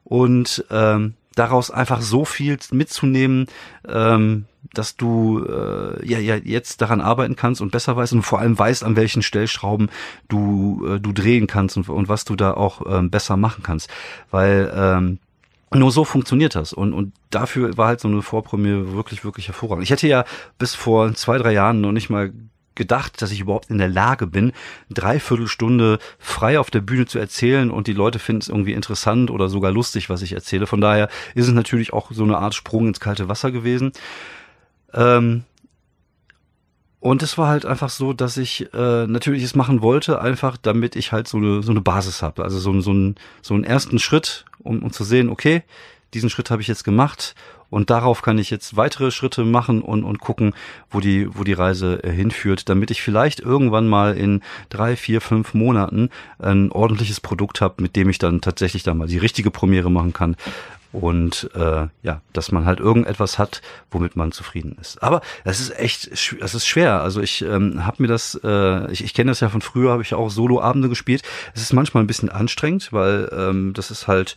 und 0.06 0.64
ähm, 0.72 1.16
daraus 1.36 1.70
einfach 1.70 2.02
so 2.02 2.24
viel 2.24 2.58
mitzunehmen, 2.72 3.48
ähm, 3.86 4.46
dass 4.74 4.96
du 4.96 5.46
äh, 5.46 6.06
ja, 6.08 6.20
ja 6.20 6.36
jetzt 6.36 6.82
daran 6.82 7.02
arbeiten 7.02 7.36
kannst 7.36 7.60
und 7.60 7.74
besser 7.74 7.98
weißt 7.98 8.14
und 8.14 8.22
vor 8.22 8.40
allem 8.40 8.58
weißt, 8.58 8.86
an 8.86 8.96
welchen 8.96 9.22
Stellschrauben 9.22 9.90
du 10.30 10.86
äh, 10.88 11.00
du 11.02 11.12
drehen 11.12 11.48
kannst 11.48 11.76
und, 11.76 11.90
und 11.90 12.08
was 12.08 12.24
du 12.24 12.38
da 12.38 12.54
auch 12.54 12.84
ähm, 12.90 13.10
besser 13.10 13.36
machen 13.36 13.64
kannst, 13.64 13.90
weil 14.32 14.72
ähm, 14.74 15.20
nur 15.74 15.92
so 15.92 16.04
funktioniert 16.04 16.56
das. 16.56 16.74
Und, 16.74 16.94
und 16.94 17.14
dafür 17.30 17.78
war 17.78 17.88
halt 17.88 18.00
so 18.00 18.08
eine 18.08 18.22
Vorpremiere 18.22 18.94
wirklich, 18.94 19.24
wirklich 19.24 19.48
hervorragend. 19.48 19.84
Ich 19.84 19.92
hätte 19.92 20.08
ja 20.08 20.26
bis 20.58 20.76
vor 20.76 21.14
zwei, 21.14 21.38
drei 21.38 21.54
Jahren 21.54 21.82
noch 21.82 21.92
nicht 21.92 22.10
mal 22.10 22.32
gedacht, 22.76 23.22
dass 23.22 23.32
ich 23.32 23.42
überhaupt 23.42 23.70
in 23.70 23.78
der 23.78 23.90
Lage 23.90 24.26
bin, 24.26 24.54
dreiviertel 24.90 25.48
Stunde 25.48 26.00
frei 26.18 26.60
auf 26.60 26.72
der 26.72 26.80
Bühne 26.80 27.06
zu 27.06 27.20
erzählen 27.20 27.70
und 27.70 27.88
die 27.88 27.94
Leute 27.94 28.20
finden 28.20 28.42
es 28.42 28.48
irgendwie 28.48 28.74
interessant 28.74 29.30
oder 29.30 29.50
sogar 29.50 29.72
lustig, 29.72 30.10
was 30.10 30.22
ich 30.22 30.32
erzähle. 30.32 30.66
Von 30.66 30.82
daher 30.82 31.10
ist 31.36 31.48
es 31.48 31.54
natürlich 31.54 31.94
auch 31.94 32.10
so 32.12 32.24
eine 32.24 32.38
Art 32.38 32.56
Sprung 32.56 32.88
ins 32.88 33.02
kalte 33.02 33.28
Wasser 33.28 33.52
gewesen. 33.52 33.92
Ähm, 34.94 35.44
und 37.00 37.24
es 37.24 37.38
war 37.38 37.48
halt 37.48 37.66
einfach 37.66 37.90
so, 37.90 38.12
dass 38.12 38.38
ich 38.38 38.74
äh, 38.74 39.08
natürlich 39.08 39.44
es 39.44 39.56
machen 39.56 39.82
wollte, 39.82 40.22
einfach 40.22 40.58
damit 40.58 40.96
ich 40.96 41.12
halt 41.12 41.28
so 41.28 41.38
eine, 41.38 41.64
so 41.64 41.72
eine 41.72 41.82
Basis 41.82 42.22
habe. 42.22 42.44
Also 42.44 42.60
so, 42.60 42.80
so, 42.82 42.92
ein, 42.92 43.16
so 43.42 43.54
einen 43.54 43.64
ersten 43.64 44.00
Schritt, 44.00 44.46
um, 44.60 44.84
um 44.84 44.92
zu 44.92 45.06
sehen, 45.06 45.30
okay, 45.30 45.64
diesen 46.14 46.30
Schritt 46.30 46.52
habe 46.52 46.62
ich 46.62 46.68
jetzt 46.68 46.84
gemacht 46.84 47.36
und 47.70 47.90
darauf 47.90 48.22
kann 48.22 48.38
ich 48.38 48.50
jetzt 48.50 48.76
weitere 48.76 49.12
Schritte 49.12 49.46
machen 49.46 49.82
und, 49.82 50.04
und 50.04 50.20
gucken, 50.20 50.54
wo 50.90 51.00
die, 51.00 51.34
wo 51.38 51.44
die 51.44 51.54
Reise 51.54 52.04
äh, 52.04 52.12
hinführt, 52.12 52.68
damit 52.68 52.92
ich 52.92 53.02
vielleicht 53.02 53.40
irgendwann 53.40 53.88
mal 53.88 54.18
in 54.18 54.42
drei, 54.70 54.96
vier, 54.96 55.22
fünf 55.22 55.54
Monaten 55.54 56.10
ein 56.40 56.72
ordentliches 56.72 57.22
Produkt 57.22 57.62
habe, 57.62 57.82
mit 57.82 57.96
dem 57.96 58.10
ich 58.10 58.18
dann 58.18 58.42
tatsächlich 58.42 58.84
dann 58.84 58.98
mal 58.98 59.08
die 59.08 59.20
richtige 59.20 59.52
Premiere 59.52 59.92
machen 59.92 60.14
kann 60.14 60.36
und 60.92 61.50
äh, 61.54 61.88
ja, 62.02 62.22
dass 62.34 62.52
man 62.52 62.66
halt 62.66 62.80
irgendetwas 62.80 63.38
hat, 63.38 63.62
womit 63.92 64.16
man 64.16 64.32
zufrieden 64.32 64.78
ist. 64.82 65.04
Aber 65.04 65.22
es 65.44 65.60
ist 65.60 65.78
echt, 65.78 66.08
es 66.08 66.56
ist 66.56 66.68
schwer. 66.68 67.02
Also 67.02 67.22
ich 67.22 67.42
ähm, 67.44 67.86
habe 67.86 68.02
mir 68.02 68.08
das, 68.08 68.40
äh, 68.44 68.92
ich, 68.92 69.04
ich 69.04 69.14
kenne 69.14 69.32
das 69.32 69.40
ja 69.40 69.50
von 69.50 69.62
früher, 69.62 69.92
habe 69.92 70.02
ich 70.02 70.14
auch 70.14 70.30
Soloabende 70.30 70.90
gespielt. 70.90 71.22
Es 71.54 71.62
ist 71.62 71.74
manchmal 71.74 72.04
ein 72.04 72.08
bisschen 72.08 72.30
anstrengend, 72.30 72.92
weil 72.92 73.30
ähm, 73.32 73.74
das 73.74 73.92
ist 73.92 74.08
halt 74.08 74.36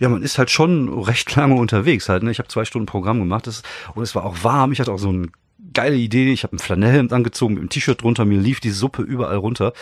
ja, 0.00 0.08
man 0.08 0.22
ist 0.22 0.38
halt 0.38 0.50
schon 0.50 1.02
recht 1.02 1.34
lange 1.36 1.54
unterwegs 1.54 2.08
halt. 2.08 2.22
Ne? 2.22 2.30
Ich 2.30 2.38
habe 2.38 2.48
zwei 2.48 2.64
Stunden 2.64 2.86
Programm 2.86 3.18
gemacht 3.18 3.46
das, 3.46 3.62
und 3.94 4.02
es 4.02 4.14
war 4.14 4.24
auch 4.24 4.44
warm. 4.44 4.72
Ich 4.72 4.80
hatte 4.80 4.92
auch 4.92 4.98
so 4.98 5.12
ein 5.12 5.32
geile 5.72 5.96
Idee. 5.96 6.32
Ich 6.32 6.42
habe 6.42 6.56
ein 6.56 6.58
Flanellhemd 6.58 7.12
angezogen 7.12 7.54
mit 7.54 7.60
einem 7.60 7.70
T-Shirt 7.70 8.02
drunter, 8.02 8.24
mir 8.24 8.38
lief 8.38 8.60
die 8.60 8.70
Suppe 8.70 9.02
überall 9.02 9.36
runter. 9.36 9.72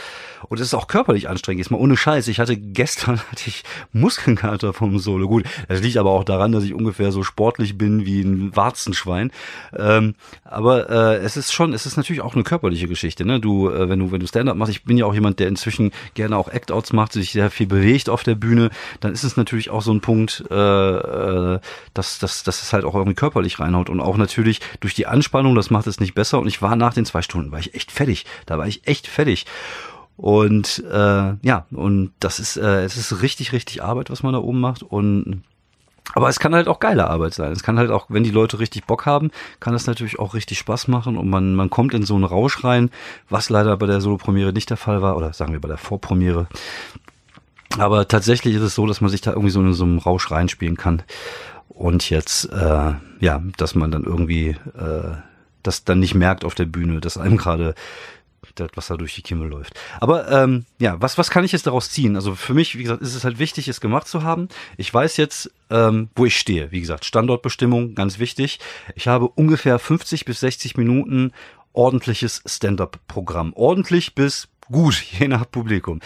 Und 0.49 0.61
es 0.61 0.69
ist 0.69 0.75
auch 0.75 0.87
körperlich 0.87 1.29
anstrengend. 1.29 1.61
Jetzt 1.61 1.71
mal 1.71 1.79
ohne 1.79 1.97
Scheiß. 1.97 2.29
Ich 2.29 2.41
hatte 2.41 2.57
gestern 2.57 3.19
hatte 3.31 3.45
ich 3.47 3.65
Muskelkater 3.93 4.73
vom 4.73 4.99
Solo. 4.99 5.29
Gut, 5.29 5.45
das 5.69 5.83
liegt 5.83 5.97
aber 5.97 6.11
auch 6.11 6.25
daran, 6.25 6.53
dass 6.53 6.65
ich 6.65 6.75
ungefähr 6.75 7.13
so 7.13 7.23
sportlich 7.23 7.77
bin 7.77 8.07
wie 8.07 8.21
ein 8.21 8.55
Warzenschwein. 8.55 9.33
Ähm, 9.77 10.15
aber 10.45 10.91
äh, 10.91 11.17
es 11.17 11.37
ist 11.37 11.53
schon, 11.53 11.73
es 11.73 11.87
ist 11.87 11.97
natürlich 11.97 12.23
auch 12.23 12.35
eine 12.35 12.45
körperliche 12.45 12.89
Geschichte. 12.89 13.25
Ne? 13.25 13.41
Du, 13.41 13.71
äh, 13.71 13.89
wenn 13.89 13.99
du, 13.99 14.13
wenn 14.13 14.21
du 14.21 14.27
Stand-up 14.27 14.57
machst, 14.57 14.73
ich 14.73 14.85
bin 14.85 14.97
ja 14.97 15.07
auch 15.07 15.15
jemand, 15.15 15.41
der 15.41 15.49
inzwischen 15.49 15.93
gerne 16.15 16.37
auch 16.37 16.49
Act-Outs 16.49 16.93
macht, 16.93 17.13
sich 17.13 17.33
sehr 17.33 17.51
viel 17.51 17.67
bewegt 17.67 18.09
auf 18.09 18.23
der 18.23 18.35
Bühne, 18.35 18.71
dann 19.01 19.13
ist 19.13 19.25
es 19.25 19.37
natürlich 19.37 19.71
auch 19.71 19.83
so 19.83 19.93
ein 19.93 20.01
Punkt, 20.01 20.45
äh, 20.51 20.55
äh, 20.55 21.61
dass, 21.95 22.19
dass, 22.19 22.43
dass 22.43 22.63
es 22.63 22.73
halt 22.73 22.85
auch 22.85 22.95
irgendwie 22.95 23.15
körperlich 23.15 23.59
reinhaut. 23.59 23.91
Und 23.91 24.01
auch 24.01 24.17
natürlich 24.17 24.61
durch 24.81 24.95
die 24.95 25.07
Anspannung, 25.07 25.55
das 25.55 25.71
macht 25.77 25.87
es 25.87 26.01
nicht 26.01 26.15
besser. 26.15 26.39
Und 26.39 26.47
ich 26.47 26.63
war 26.63 26.75
nach 26.77 26.95
den 26.95 27.05
zwei 27.05 27.23
Stunden, 27.23 27.53
war 27.53 27.59
ich 27.59 27.75
echt 27.75 27.93
fertig. 27.93 28.25
Da 28.47 28.57
war 28.59 28.67
ich 28.67 28.87
echt 28.87 29.07
fertig. 29.07 29.47
Und 30.17 30.83
äh, 30.91 31.35
ja, 31.43 31.67
und 31.71 32.13
das 32.21 32.39
ist, 32.39 32.57
äh, 32.57 32.85
es 32.85 32.97
ist 32.97 33.21
richtig, 33.21 33.53
richtig 33.53 33.83
Arbeit, 33.83 34.11
was 34.11 34.23
man 34.23 34.33
da 34.33 34.39
oben 34.39 34.61
macht. 34.61 34.83
Und 34.83 35.43
aber 36.15 36.29
es 36.29 36.39
kann 36.39 36.55
halt 36.55 36.69
auch 36.69 36.81
geile 36.81 37.11
Arbeit 37.11 37.35
sein. 37.35 37.53
Es 37.53 37.63
kann 37.63 37.79
halt 37.79 37.91
auch, 37.91 38.07
wenn 38.09 38.23
die 38.23 38.31
Leute 38.31 38.59
richtig 38.59 38.85
Bock 38.85 39.07
haben, 39.07 39.31
kann 39.61 39.73
das 39.73 39.87
natürlich 39.87 40.19
auch 40.19 40.35
richtig 40.35 40.59
Spaß 40.59 40.89
machen 40.89 41.19
und 41.19 41.29
man, 41.29 41.55
man 41.55 41.69
kommt 41.69 41.95
in 41.95 42.05
so 42.05 42.15
einen 42.15 42.25
Rausch 42.25 42.63
rein, 42.63 42.91
was 43.29 43.51
leider 43.51 43.77
bei 43.77 43.87
der 43.87 44.01
Solo-Premiere 44.01 44.53
nicht 44.53 44.71
der 44.71 44.77
Fall 44.77 45.03
war, 45.03 45.17
oder 45.17 45.33
sagen 45.33 45.53
wir 45.53 45.61
bei 45.61 45.69
der 45.69 45.79
Vorpremiere. 45.79 46.47
Aber 47.77 48.07
tatsächlich 48.07 48.55
ist 48.55 48.63
es 48.63 48.75
so, 48.77 48.87
dass 48.87 49.01
man 49.01 49.11
sich 49.11 49.21
da 49.21 49.33
irgendwie 49.33 49.51
so 49.51 49.61
in 49.61 49.75
so 49.75 49.85
einem 49.85 49.99
Rausch 49.99 50.31
reinspielen 50.31 50.77
kann. 50.77 51.03
Und 51.69 52.09
jetzt, 52.09 52.51
äh, 52.53 52.93
ja, 53.21 53.43
dass 53.59 53.75
man 53.75 53.91
dann 53.91 54.05
irgendwie 54.05 54.57
äh, 54.79 55.17
das 55.67 55.85
dann 55.85 56.01
nicht 56.01 56.15
merkt 56.15 56.45
auf 56.45 56.55
der 56.55 56.67
Bühne, 56.67 57.01
dass 57.01 57.19
einem 57.19 57.37
gerade 57.37 57.75
das, 58.55 58.71
was 58.75 58.87
da 58.89 58.97
durch 58.97 59.15
die 59.15 59.23
Kimmel 59.23 59.49
läuft. 59.49 59.75
Aber 60.01 60.31
ähm, 60.31 60.65
ja, 60.79 61.01
was, 61.01 61.19
was 61.19 61.31
kann 61.31 61.45
ich 61.45 61.53
jetzt 61.53 61.67
daraus 61.67 61.91
ziehen? 61.91 62.17
Also 62.17 62.35
für 62.35 62.55
mich, 62.55 62.77
wie 62.77 62.83
gesagt, 62.83 63.03
ist 63.03 63.15
es 63.15 63.25
halt 63.25 63.39
wichtig, 63.39 63.69
es 63.69 63.81
gemacht 63.81 64.09
zu 64.09 64.23
haben. 64.23 64.49
Ich 64.77 64.93
weiß 64.93 65.17
jetzt, 65.17 65.51
ähm, 65.71 66.09
wo 66.15 66.27
ich 66.27 66.39
stehe. 66.39 66.71
Wie 66.71 66.81
gesagt, 66.81 67.05
Standortbestimmung, 67.05 67.95
ganz 67.95 68.19
wichtig. 68.19 68.59
Ich 68.95 69.09
habe 69.09 69.29
ungefähr 69.29 69.79
50 69.79 70.25
bis 70.25 70.41
60 70.41 70.77
Minuten 70.77 71.33
ordentliches 71.73 72.43
Stand-up-Programm. 72.47 73.53
Ordentlich 73.55 74.15
bis 74.15 74.49
gut, 74.69 75.03
je 75.19 75.29
nach 75.29 75.51
Publikum. 75.51 76.01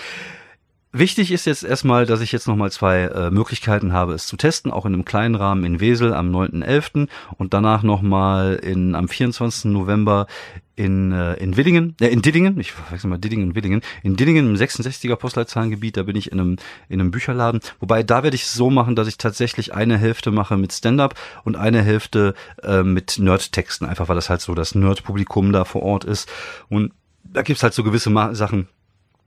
Wichtig 0.92 1.31
ist 1.31 1.44
jetzt 1.44 1.62
erstmal, 1.62 2.05
dass 2.05 2.20
ich 2.20 2.33
jetzt 2.33 2.48
nochmal 2.48 2.72
zwei 2.72 3.03
äh, 3.03 3.31
Möglichkeiten 3.31 3.92
habe, 3.92 4.12
es 4.12 4.26
zu 4.26 4.37
testen, 4.37 4.72
auch 4.72 4.87
in 4.87 4.92
einem 4.92 5.05
kleinen 5.05 5.37
Rahmen 5.37 5.62
in 5.62 5.79
Wesel 5.79 6.12
am 6.12 6.35
9.11. 6.35 7.07
und 7.38 7.55
danach 7.55 7.85
nochmal 7.85 8.57
in, 8.57 8.96
am 8.96 9.09
24. 9.09 9.66
November 9.66 10.26
in, 10.74 11.12
äh, 11.12 11.35
in 11.35 11.57
Willingen, 11.57 11.94
äh, 12.00 12.09
in 12.09 12.22
Diddingen, 12.22 12.59
ich 12.59 12.72
verwechsel 12.72 13.09
mal 13.09 13.18
Diddingen 13.18 13.50
und 13.50 13.55
Willingen, 13.55 13.83
in 14.03 14.16
Diddingen 14.16 14.46
im 14.46 14.57
66er 14.57 15.14
Postleitzahlengebiet, 15.14 15.96
da 15.96 16.03
bin 16.03 16.16
ich 16.16 16.33
in 16.33 16.40
einem, 16.40 16.57
in 16.88 17.00
einem 17.00 17.12
Bücherladen. 17.12 17.61
Wobei, 17.79 18.03
da 18.03 18.24
werde 18.24 18.35
ich 18.35 18.42
es 18.42 18.55
so 18.55 18.68
machen, 18.68 18.96
dass 18.96 19.07
ich 19.07 19.16
tatsächlich 19.16 19.72
eine 19.72 19.96
Hälfte 19.96 20.33
mache 20.33 20.57
mit 20.57 20.72
Stand-Up 20.72 21.14
und 21.44 21.55
eine 21.55 21.83
Hälfte 21.83 22.35
äh, 22.64 22.83
mit 22.83 23.16
Nerd-Texten, 23.16 23.87
einfach 23.87 24.09
weil 24.09 24.16
das 24.16 24.29
halt 24.29 24.40
so 24.40 24.57
das 24.57 24.74
Nerd-Publikum 24.74 25.53
da 25.53 25.64
vor 25.64 25.83
Ort 25.83 26.05
ist. 26.05 26.29
Und 26.68 26.90
da 27.22 27.42
gibt's 27.42 27.62
halt 27.62 27.74
so 27.74 27.85
gewisse 27.85 28.11
Ma 28.11 28.35
Sachen, 28.35 28.66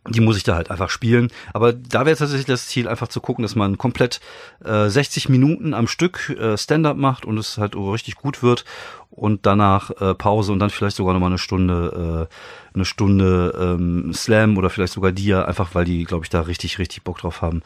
die 0.10 0.20
muss 0.20 0.38
ich 0.38 0.44
da 0.44 0.56
halt 0.56 0.70
einfach 0.70 0.90
spielen. 0.90 1.32
Aber 1.54 1.72
da 1.72 2.06
wäre 2.06 2.18
tatsächlich 2.18 2.46
das 2.46 2.68
Ziel, 2.68 2.88
einfach 2.88 3.08
zu 3.08 3.22
gucken, 3.22 3.44
dass 3.44 3.56
man 3.56 3.78
komplett 3.78 4.20
äh, 4.64 4.90
60 4.90 5.30
Minuten 5.30 5.74
am 5.74 5.88
Stück 5.88 6.30
äh, 6.30 6.58
Stand-up 6.58 6.98
macht 6.98 7.26
und 7.26 7.38
es 7.38 7.58
halt 7.58 7.76
richtig 7.76 8.16
gut 8.16 8.44
wird 8.44 8.66
und 9.10 9.46
danach 9.46 9.92
äh, 10.02 10.14
Pause 10.14 10.52
und 10.52 10.60
dann 10.60 10.72
vielleicht 10.72 10.98
sogar 10.98 11.14
nochmal 11.14 11.30
eine 11.30 11.38
Stunde, 11.38 12.28
äh, 12.30 12.76
eine 12.76 12.86
Stunde 12.86 13.78
ähm, 13.80 14.14
Slam 14.14 14.58
oder 14.58 14.70
vielleicht 14.70 14.94
sogar 14.94 15.12
Dia, 15.12 15.46
einfach 15.46 15.74
weil 15.74 15.86
die, 15.86 16.04
glaube 16.04 16.26
ich, 16.26 16.30
da 16.30 16.42
richtig, 16.42 16.80
richtig 16.80 17.04
Bock 17.04 17.20
drauf 17.20 17.42
haben. 17.42 17.62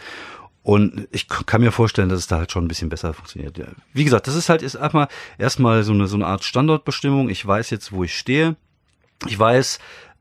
Und 0.62 1.08
ich 1.12 1.30
kann 1.30 1.62
mir 1.62 1.72
vorstellen, 1.72 2.10
dass 2.10 2.20
es 2.20 2.28
da 2.28 2.40
halt 2.40 2.52
schon 2.52 2.66
ein 2.66 2.68
bisschen 2.68 2.90
besser 2.90 3.14
funktioniert. 3.14 3.58
Wie 3.94 4.04
gesagt, 4.04 4.28
das 4.28 4.36
ist 4.36 4.50
halt 4.50 4.62
erstmal 4.62 5.08
erstmal 5.38 5.84
so 5.84 5.94
eine 5.94 6.08
so 6.08 6.18
eine 6.18 6.28
Art 6.28 6.44
Standortbestimmung. 6.44 7.30
Ich 7.30 7.46
weiß 7.48 7.70
jetzt, 7.70 7.94
wo 7.94 8.04
ich 8.04 8.18
stehe. 8.18 8.58
Ich 9.26 9.40
weiß, 9.40 9.80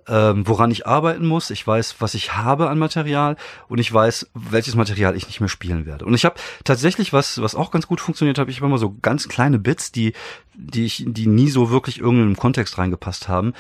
ähm, 0.08 0.46
woran 0.46 0.70
ich 0.70 0.86
arbeiten 0.86 1.26
muss. 1.26 1.50
Ich 1.50 1.66
weiß, 1.66 1.96
was 1.98 2.14
ich 2.14 2.36
habe 2.36 2.68
an 2.68 2.78
Material 2.78 3.36
und 3.68 3.78
ich 3.78 3.92
weiß, 3.92 4.30
welches 4.34 4.74
Material 4.74 5.16
ich 5.16 5.26
nicht 5.26 5.40
mehr 5.40 5.48
spielen 5.48 5.86
werde. 5.86 6.04
Und 6.04 6.14
ich 6.14 6.24
habe 6.24 6.36
tatsächlich 6.64 7.12
was, 7.12 7.40
was 7.40 7.54
auch 7.54 7.70
ganz 7.70 7.86
gut 7.86 8.00
funktioniert 8.00 8.38
hat. 8.38 8.48
Ich 8.48 8.56
habe 8.58 8.66
immer 8.66 8.78
so 8.78 8.96
ganz 9.02 9.28
kleine 9.28 9.58
Bits, 9.58 9.92
die, 9.92 10.12
die 10.54 10.84
ich, 10.84 11.04
die 11.06 11.26
nie 11.26 11.48
so 11.48 11.70
wirklich 11.70 11.98
irgendeinem 11.98 12.36
Kontext 12.36 12.78
reingepasst 12.78 13.28
haben 13.28 13.52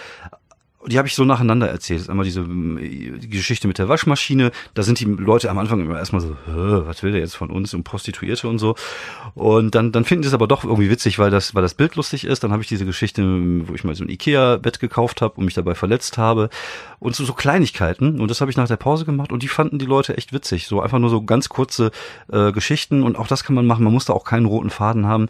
die 0.86 0.98
habe 0.98 1.08
ich 1.08 1.14
so 1.14 1.24
nacheinander 1.24 1.68
erzählt. 1.68 1.98
Das 1.98 2.04
ist 2.04 2.10
einmal 2.10 2.24
diese 2.24 2.44
die 2.44 3.28
Geschichte 3.28 3.68
mit 3.68 3.78
der 3.78 3.88
Waschmaschine. 3.88 4.52
Da 4.74 4.82
sind 4.82 5.00
die 5.00 5.04
Leute 5.04 5.50
am 5.50 5.58
Anfang 5.58 5.80
immer 5.80 5.98
erstmal 5.98 6.20
so, 6.20 6.36
was 6.46 7.02
will 7.02 7.12
der 7.12 7.20
jetzt 7.20 7.36
von 7.36 7.50
uns 7.50 7.74
und 7.74 7.84
Prostituierte 7.84 8.48
und 8.48 8.58
so. 8.58 8.76
Und 9.34 9.74
dann, 9.74 9.92
dann 9.92 10.04
finden 10.04 10.22
die 10.22 10.28
es 10.28 10.34
aber 10.34 10.46
doch 10.46 10.64
irgendwie 10.64 10.90
witzig, 10.90 11.18
weil 11.18 11.30
das, 11.30 11.54
weil 11.54 11.62
das 11.62 11.74
Bild 11.74 11.96
lustig 11.96 12.24
ist. 12.24 12.44
Dann 12.44 12.52
habe 12.52 12.62
ich 12.62 12.68
diese 12.68 12.84
Geschichte, 12.84 13.22
wo 13.66 13.74
ich 13.74 13.84
mal 13.84 13.94
so 13.94 14.04
ein 14.04 14.10
Ikea-Bett 14.10 14.80
gekauft 14.80 15.22
habe 15.22 15.34
und 15.36 15.44
mich 15.44 15.54
dabei 15.54 15.74
verletzt 15.74 16.18
habe. 16.18 16.50
Und 16.98 17.14
so, 17.16 17.24
so 17.24 17.32
Kleinigkeiten. 17.32 18.20
Und 18.20 18.30
das 18.30 18.40
habe 18.40 18.50
ich 18.50 18.56
nach 18.56 18.68
der 18.68 18.76
Pause 18.76 19.04
gemacht 19.04 19.32
und 19.32 19.42
die 19.42 19.48
fanden 19.48 19.78
die 19.78 19.86
Leute 19.86 20.16
echt 20.16 20.32
witzig. 20.32 20.66
So 20.66 20.80
einfach 20.80 20.98
nur 20.98 21.10
so 21.10 21.22
ganz 21.22 21.48
kurze 21.48 21.90
äh, 22.32 22.52
Geschichten. 22.52 23.02
Und 23.02 23.16
auch 23.16 23.26
das 23.26 23.44
kann 23.44 23.54
man 23.54 23.66
machen. 23.66 23.84
Man 23.84 23.92
muss 23.92 24.06
da 24.06 24.12
auch 24.12 24.24
keinen 24.24 24.46
roten 24.46 24.70
Faden 24.70 25.06
haben. 25.06 25.28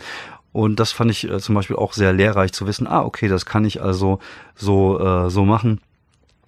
Und 0.52 0.80
das 0.80 0.92
fand 0.92 1.10
ich 1.10 1.28
äh, 1.28 1.38
zum 1.38 1.54
Beispiel 1.54 1.76
auch 1.76 1.92
sehr 1.92 2.12
lehrreich 2.12 2.52
zu 2.52 2.66
wissen, 2.66 2.86
ah, 2.86 3.02
okay, 3.02 3.28
das 3.28 3.46
kann 3.46 3.64
ich 3.64 3.82
also 3.82 4.20
so, 4.54 4.98
äh, 4.98 5.30
so 5.30 5.44
machen. 5.44 5.80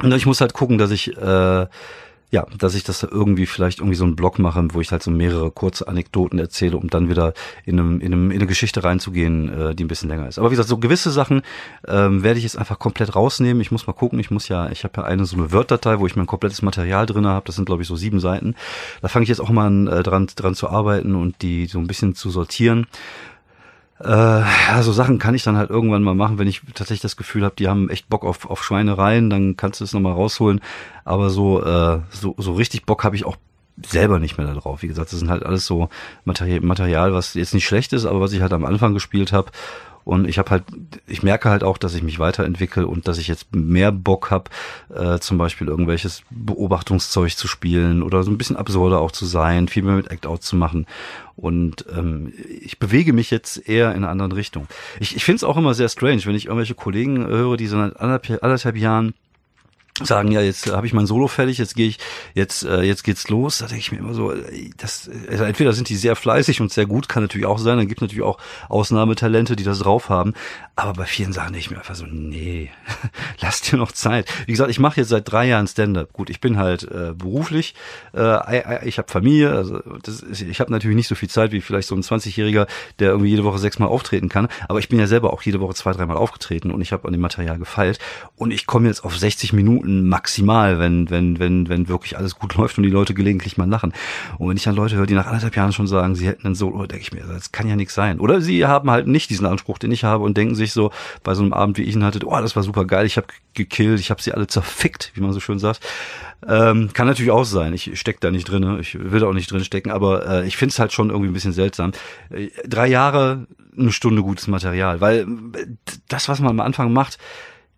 Und 0.02 0.12
ich 0.14 0.26
muss 0.26 0.40
halt 0.40 0.54
gucken, 0.54 0.78
dass 0.78 0.90
ich, 0.90 1.16
äh, 1.16 1.66
ja, 2.30 2.46
dass 2.58 2.74
ich 2.74 2.84
das 2.84 3.02
irgendwie 3.02 3.46
vielleicht 3.46 3.78
irgendwie 3.78 3.96
so 3.96 4.04
einen 4.04 4.14
Blog 4.14 4.38
mache, 4.38 4.62
wo 4.72 4.80
ich 4.80 4.92
halt 4.92 5.02
so 5.02 5.10
mehrere 5.10 5.50
kurze 5.50 5.88
Anekdoten 5.88 6.38
erzähle, 6.38 6.76
um 6.76 6.88
dann 6.90 7.08
wieder 7.08 7.32
in, 7.64 7.78
einem, 7.78 8.00
in, 8.00 8.12
einem, 8.12 8.30
in 8.30 8.36
eine 8.36 8.46
Geschichte 8.46 8.84
reinzugehen, 8.84 9.48
äh, 9.48 9.74
die 9.74 9.84
ein 9.84 9.88
bisschen 9.88 10.10
länger 10.10 10.28
ist. 10.28 10.38
Aber 10.38 10.50
wie 10.50 10.52
gesagt, 10.52 10.68
so 10.68 10.76
gewisse 10.76 11.10
Sachen 11.10 11.42
ähm, 11.86 12.22
werde 12.22 12.38
ich 12.38 12.44
jetzt 12.44 12.58
einfach 12.58 12.78
komplett 12.78 13.16
rausnehmen. 13.16 13.60
Ich 13.62 13.70
muss 13.70 13.86
mal 13.86 13.94
gucken, 13.94 14.18
ich 14.20 14.30
muss 14.30 14.48
ja, 14.48 14.70
ich 14.70 14.84
habe 14.84 15.00
ja 15.00 15.04
eine 15.04 15.24
so 15.24 15.36
eine 15.36 15.52
Word-Datei, 15.52 15.98
wo 15.98 16.06
ich 16.06 16.16
mein 16.16 16.26
komplettes 16.26 16.60
Material 16.60 17.06
drin 17.06 17.26
habe. 17.26 17.46
Das 17.46 17.56
sind, 17.56 17.64
glaube 17.64 17.82
ich, 17.82 17.88
so 17.88 17.96
sieben 17.96 18.20
Seiten. 18.20 18.54
Da 19.00 19.08
fange 19.08 19.22
ich 19.22 19.30
jetzt 19.30 19.40
auch 19.40 19.50
mal 19.50 19.66
an, 19.66 19.86
äh, 19.86 20.02
dran, 20.02 20.28
dran 20.36 20.54
zu 20.54 20.68
arbeiten 20.68 21.14
und 21.14 21.40
die 21.40 21.66
so 21.66 21.78
ein 21.78 21.86
bisschen 21.86 22.14
zu 22.14 22.30
sortieren 22.30 22.86
äh, 24.00 24.08
ja, 24.08 24.82
so 24.82 24.92
Sachen 24.92 25.18
kann 25.18 25.34
ich 25.34 25.42
dann 25.42 25.56
halt 25.56 25.70
irgendwann 25.70 26.02
mal 26.02 26.14
machen, 26.14 26.38
wenn 26.38 26.48
ich 26.48 26.62
tatsächlich 26.74 27.00
das 27.00 27.16
Gefühl 27.16 27.44
habe, 27.44 27.56
die 27.56 27.68
haben 27.68 27.90
echt 27.90 28.08
Bock 28.08 28.24
auf, 28.24 28.48
auf 28.48 28.62
Schweinereien, 28.62 29.30
dann 29.30 29.56
kannst 29.56 29.80
du 29.80 29.84
es 29.84 29.92
nochmal 29.92 30.12
rausholen. 30.12 30.60
Aber 31.04 31.30
so, 31.30 31.62
äh, 31.62 32.00
so, 32.10 32.34
so 32.38 32.52
richtig 32.52 32.86
Bock 32.86 33.04
habe 33.04 33.16
ich 33.16 33.24
auch 33.24 33.36
selber 33.84 34.18
nicht 34.18 34.38
mehr 34.38 34.46
da 34.46 34.54
drauf. 34.54 34.82
Wie 34.82 34.88
gesagt, 34.88 35.12
das 35.12 35.18
sind 35.18 35.30
halt 35.30 35.44
alles 35.44 35.66
so 35.66 35.88
Material, 36.24 36.60
Material, 36.60 37.12
was 37.12 37.34
jetzt 37.34 37.54
nicht 37.54 37.66
schlecht 37.66 37.92
ist, 37.92 38.06
aber 38.06 38.20
was 38.20 38.32
ich 38.32 38.40
halt 38.40 38.52
am 38.52 38.64
Anfang 38.64 38.94
gespielt 38.94 39.32
habe. 39.32 39.50
Und 40.08 40.26
ich 40.26 40.38
habe 40.38 40.48
halt, 40.48 40.64
ich 41.06 41.22
merke 41.22 41.50
halt 41.50 41.62
auch, 41.62 41.76
dass 41.76 41.94
ich 41.94 42.02
mich 42.02 42.18
weiterentwickle 42.18 42.86
und 42.86 43.06
dass 43.06 43.18
ich 43.18 43.28
jetzt 43.28 43.54
mehr 43.54 43.92
Bock 43.92 44.30
habe, 44.30 44.48
äh, 44.88 45.18
zum 45.18 45.36
Beispiel 45.36 45.68
irgendwelches 45.68 46.22
Beobachtungszeug 46.30 47.36
zu 47.36 47.46
spielen 47.46 48.02
oder 48.02 48.22
so 48.22 48.30
ein 48.30 48.38
bisschen 48.38 48.56
absurder 48.56 49.00
auch 49.00 49.12
zu 49.12 49.26
sein, 49.26 49.68
viel 49.68 49.82
mehr 49.82 49.96
mit 49.96 50.10
Act-Out 50.10 50.42
zu 50.42 50.56
machen. 50.56 50.86
Und 51.36 51.84
ähm, 51.94 52.32
ich 52.62 52.78
bewege 52.78 53.12
mich 53.12 53.30
jetzt 53.30 53.68
eher 53.68 53.90
in 53.90 53.98
einer 53.98 54.08
anderen 54.08 54.32
Richtung. 54.32 54.66
Ich, 54.98 55.14
ich 55.14 55.26
finde 55.26 55.36
es 55.36 55.44
auch 55.44 55.58
immer 55.58 55.74
sehr 55.74 55.90
strange, 55.90 56.24
wenn 56.24 56.34
ich 56.34 56.46
irgendwelche 56.46 56.74
Kollegen 56.74 57.26
höre, 57.26 57.58
die 57.58 57.66
so 57.66 57.76
seit 57.76 58.00
anderthalb, 58.00 58.42
anderthalb 58.42 58.76
Jahren 58.78 59.12
sagen, 60.04 60.30
ja, 60.30 60.40
jetzt 60.40 60.70
habe 60.70 60.86
ich 60.86 60.92
mein 60.92 61.06
Solo 61.06 61.28
fertig, 61.28 61.58
jetzt 61.58 61.74
gehe 61.74 61.88
ich, 61.88 61.98
jetzt, 62.34 62.64
äh, 62.64 62.82
jetzt 62.82 63.04
geht's 63.04 63.28
los. 63.28 63.58
Da 63.58 63.66
denke 63.66 63.80
ich 63.80 63.92
mir 63.92 63.98
immer 63.98 64.14
so, 64.14 64.32
das, 64.76 65.10
also 65.28 65.44
entweder 65.44 65.72
sind 65.72 65.88
die 65.88 65.96
sehr 65.96 66.16
fleißig 66.16 66.60
und 66.60 66.72
sehr 66.72 66.86
gut, 66.86 67.08
kann 67.08 67.22
natürlich 67.22 67.46
auch 67.46 67.58
sein, 67.58 67.78
dann 67.78 67.88
gibt 67.88 68.00
natürlich 68.00 68.24
auch 68.24 68.38
Ausnahmetalente, 68.68 69.56
die 69.56 69.64
das 69.64 69.80
drauf 69.80 70.08
haben. 70.08 70.34
Aber 70.76 70.92
bei 70.92 71.06
vielen 71.06 71.32
Sachen 71.32 71.52
denke 71.52 71.58
ich 71.58 71.70
mir 71.70 71.78
einfach 71.78 71.96
so, 71.96 72.06
nee, 72.06 72.70
lass 73.40 73.60
dir 73.62 73.76
noch 73.76 73.92
Zeit. 73.92 74.30
Wie 74.46 74.52
gesagt, 74.52 74.70
ich 74.70 74.78
mache 74.78 75.00
jetzt 75.00 75.08
seit 75.08 75.30
drei 75.30 75.46
Jahren 75.46 75.66
Stand-up. 75.66 76.12
Gut, 76.12 76.30
ich 76.30 76.40
bin 76.40 76.56
halt 76.56 76.84
äh, 76.84 77.14
beruflich, 77.14 77.74
äh, 78.14 78.86
ich 78.86 78.98
habe 78.98 79.10
Familie, 79.10 79.52
also 79.52 79.80
das 80.02 80.20
ist, 80.20 80.42
ich 80.42 80.60
habe 80.60 80.70
natürlich 80.70 80.96
nicht 80.96 81.08
so 81.08 81.14
viel 81.14 81.28
Zeit 81.28 81.52
wie 81.52 81.60
vielleicht 81.60 81.88
so 81.88 81.94
ein 81.94 82.02
20-Jähriger, 82.02 82.66
der 82.98 83.10
irgendwie 83.10 83.30
jede 83.30 83.44
Woche 83.44 83.58
sechsmal 83.58 83.88
auftreten 83.88 84.28
kann. 84.28 84.48
Aber 84.68 84.78
ich 84.78 84.88
bin 84.88 84.98
ja 84.98 85.06
selber 85.06 85.32
auch 85.32 85.42
jede 85.42 85.60
Woche 85.60 85.74
zwei, 85.74 85.92
dreimal 85.92 86.16
aufgetreten 86.16 86.70
und 86.70 86.80
ich 86.80 86.92
habe 86.92 87.06
an 87.06 87.12
dem 87.12 87.20
Material 87.20 87.58
gefeilt. 87.58 87.98
Und 88.36 88.52
ich 88.52 88.66
komme 88.66 88.88
jetzt 88.88 89.04
auf 89.04 89.16
60 89.16 89.52
Minuten 89.52 89.87
maximal, 89.88 90.78
wenn, 90.78 91.10
wenn, 91.10 91.38
wenn, 91.38 91.68
wenn 91.68 91.88
wirklich 91.88 92.16
alles 92.16 92.36
gut 92.36 92.54
läuft 92.56 92.78
und 92.78 92.84
die 92.84 92.90
Leute 92.90 93.14
gelegentlich 93.14 93.56
mal 93.56 93.68
lachen. 93.68 93.92
Und 94.38 94.48
wenn 94.48 94.56
ich 94.56 94.64
dann 94.64 94.76
Leute 94.76 94.96
höre, 94.96 95.06
die 95.06 95.14
nach 95.14 95.26
anderthalb 95.26 95.56
Jahren 95.56 95.72
schon 95.72 95.86
sagen, 95.86 96.14
sie 96.14 96.26
hätten 96.26 96.46
ein 96.46 96.54
Solo, 96.54 96.86
denke 96.86 97.02
ich 97.02 97.12
mir, 97.12 97.24
das 97.24 97.52
kann 97.52 97.68
ja 97.68 97.76
nichts 97.76 97.94
sein. 97.94 98.20
Oder 98.20 98.40
sie 98.40 98.66
haben 98.66 98.90
halt 98.90 99.06
nicht 99.06 99.30
diesen 99.30 99.46
Anspruch, 99.46 99.78
den 99.78 99.92
ich 99.92 100.04
habe 100.04 100.24
und 100.24 100.36
denken 100.36 100.54
sich, 100.54 100.72
so 100.72 100.90
bei 101.24 101.34
so 101.34 101.42
einem 101.42 101.52
Abend, 101.52 101.78
wie 101.78 101.82
ich 101.82 101.94
ihn 101.94 102.04
hatte, 102.04 102.20
oh, 102.24 102.40
das 102.40 102.56
war 102.56 102.62
super 102.62 102.84
geil, 102.84 103.06
ich 103.06 103.16
habe 103.16 103.26
gekillt, 103.54 104.00
ich 104.00 104.10
habe 104.10 104.22
sie 104.22 104.32
alle 104.32 104.46
zerfickt, 104.46 105.12
wie 105.14 105.20
man 105.20 105.32
so 105.32 105.40
schön 105.40 105.58
sagt. 105.58 105.80
Ähm, 106.46 106.90
kann 106.92 107.06
natürlich 107.06 107.32
auch 107.32 107.44
sein. 107.44 107.72
Ich 107.72 107.98
steck 107.98 108.20
da 108.20 108.30
nicht 108.30 108.48
drin, 108.48 108.78
ich 108.80 108.96
will 108.98 109.20
da 109.20 109.26
auch 109.26 109.32
nicht 109.32 109.50
drin 109.50 109.64
stecken, 109.64 109.90
aber 109.90 110.26
äh, 110.26 110.46
ich 110.46 110.56
finde 110.56 110.72
es 110.72 110.78
halt 110.78 110.92
schon 110.92 111.10
irgendwie 111.10 111.30
ein 111.30 111.34
bisschen 111.34 111.52
seltsam. 111.52 111.92
Äh, 112.30 112.48
drei 112.66 112.86
Jahre, 112.86 113.46
eine 113.76 113.92
Stunde 113.92 114.22
gutes 114.22 114.46
Material, 114.46 115.00
weil 115.00 115.26
äh, 115.54 115.66
das, 116.08 116.28
was 116.28 116.40
man 116.40 116.50
am 116.50 116.60
Anfang 116.60 116.92
macht, 116.92 117.18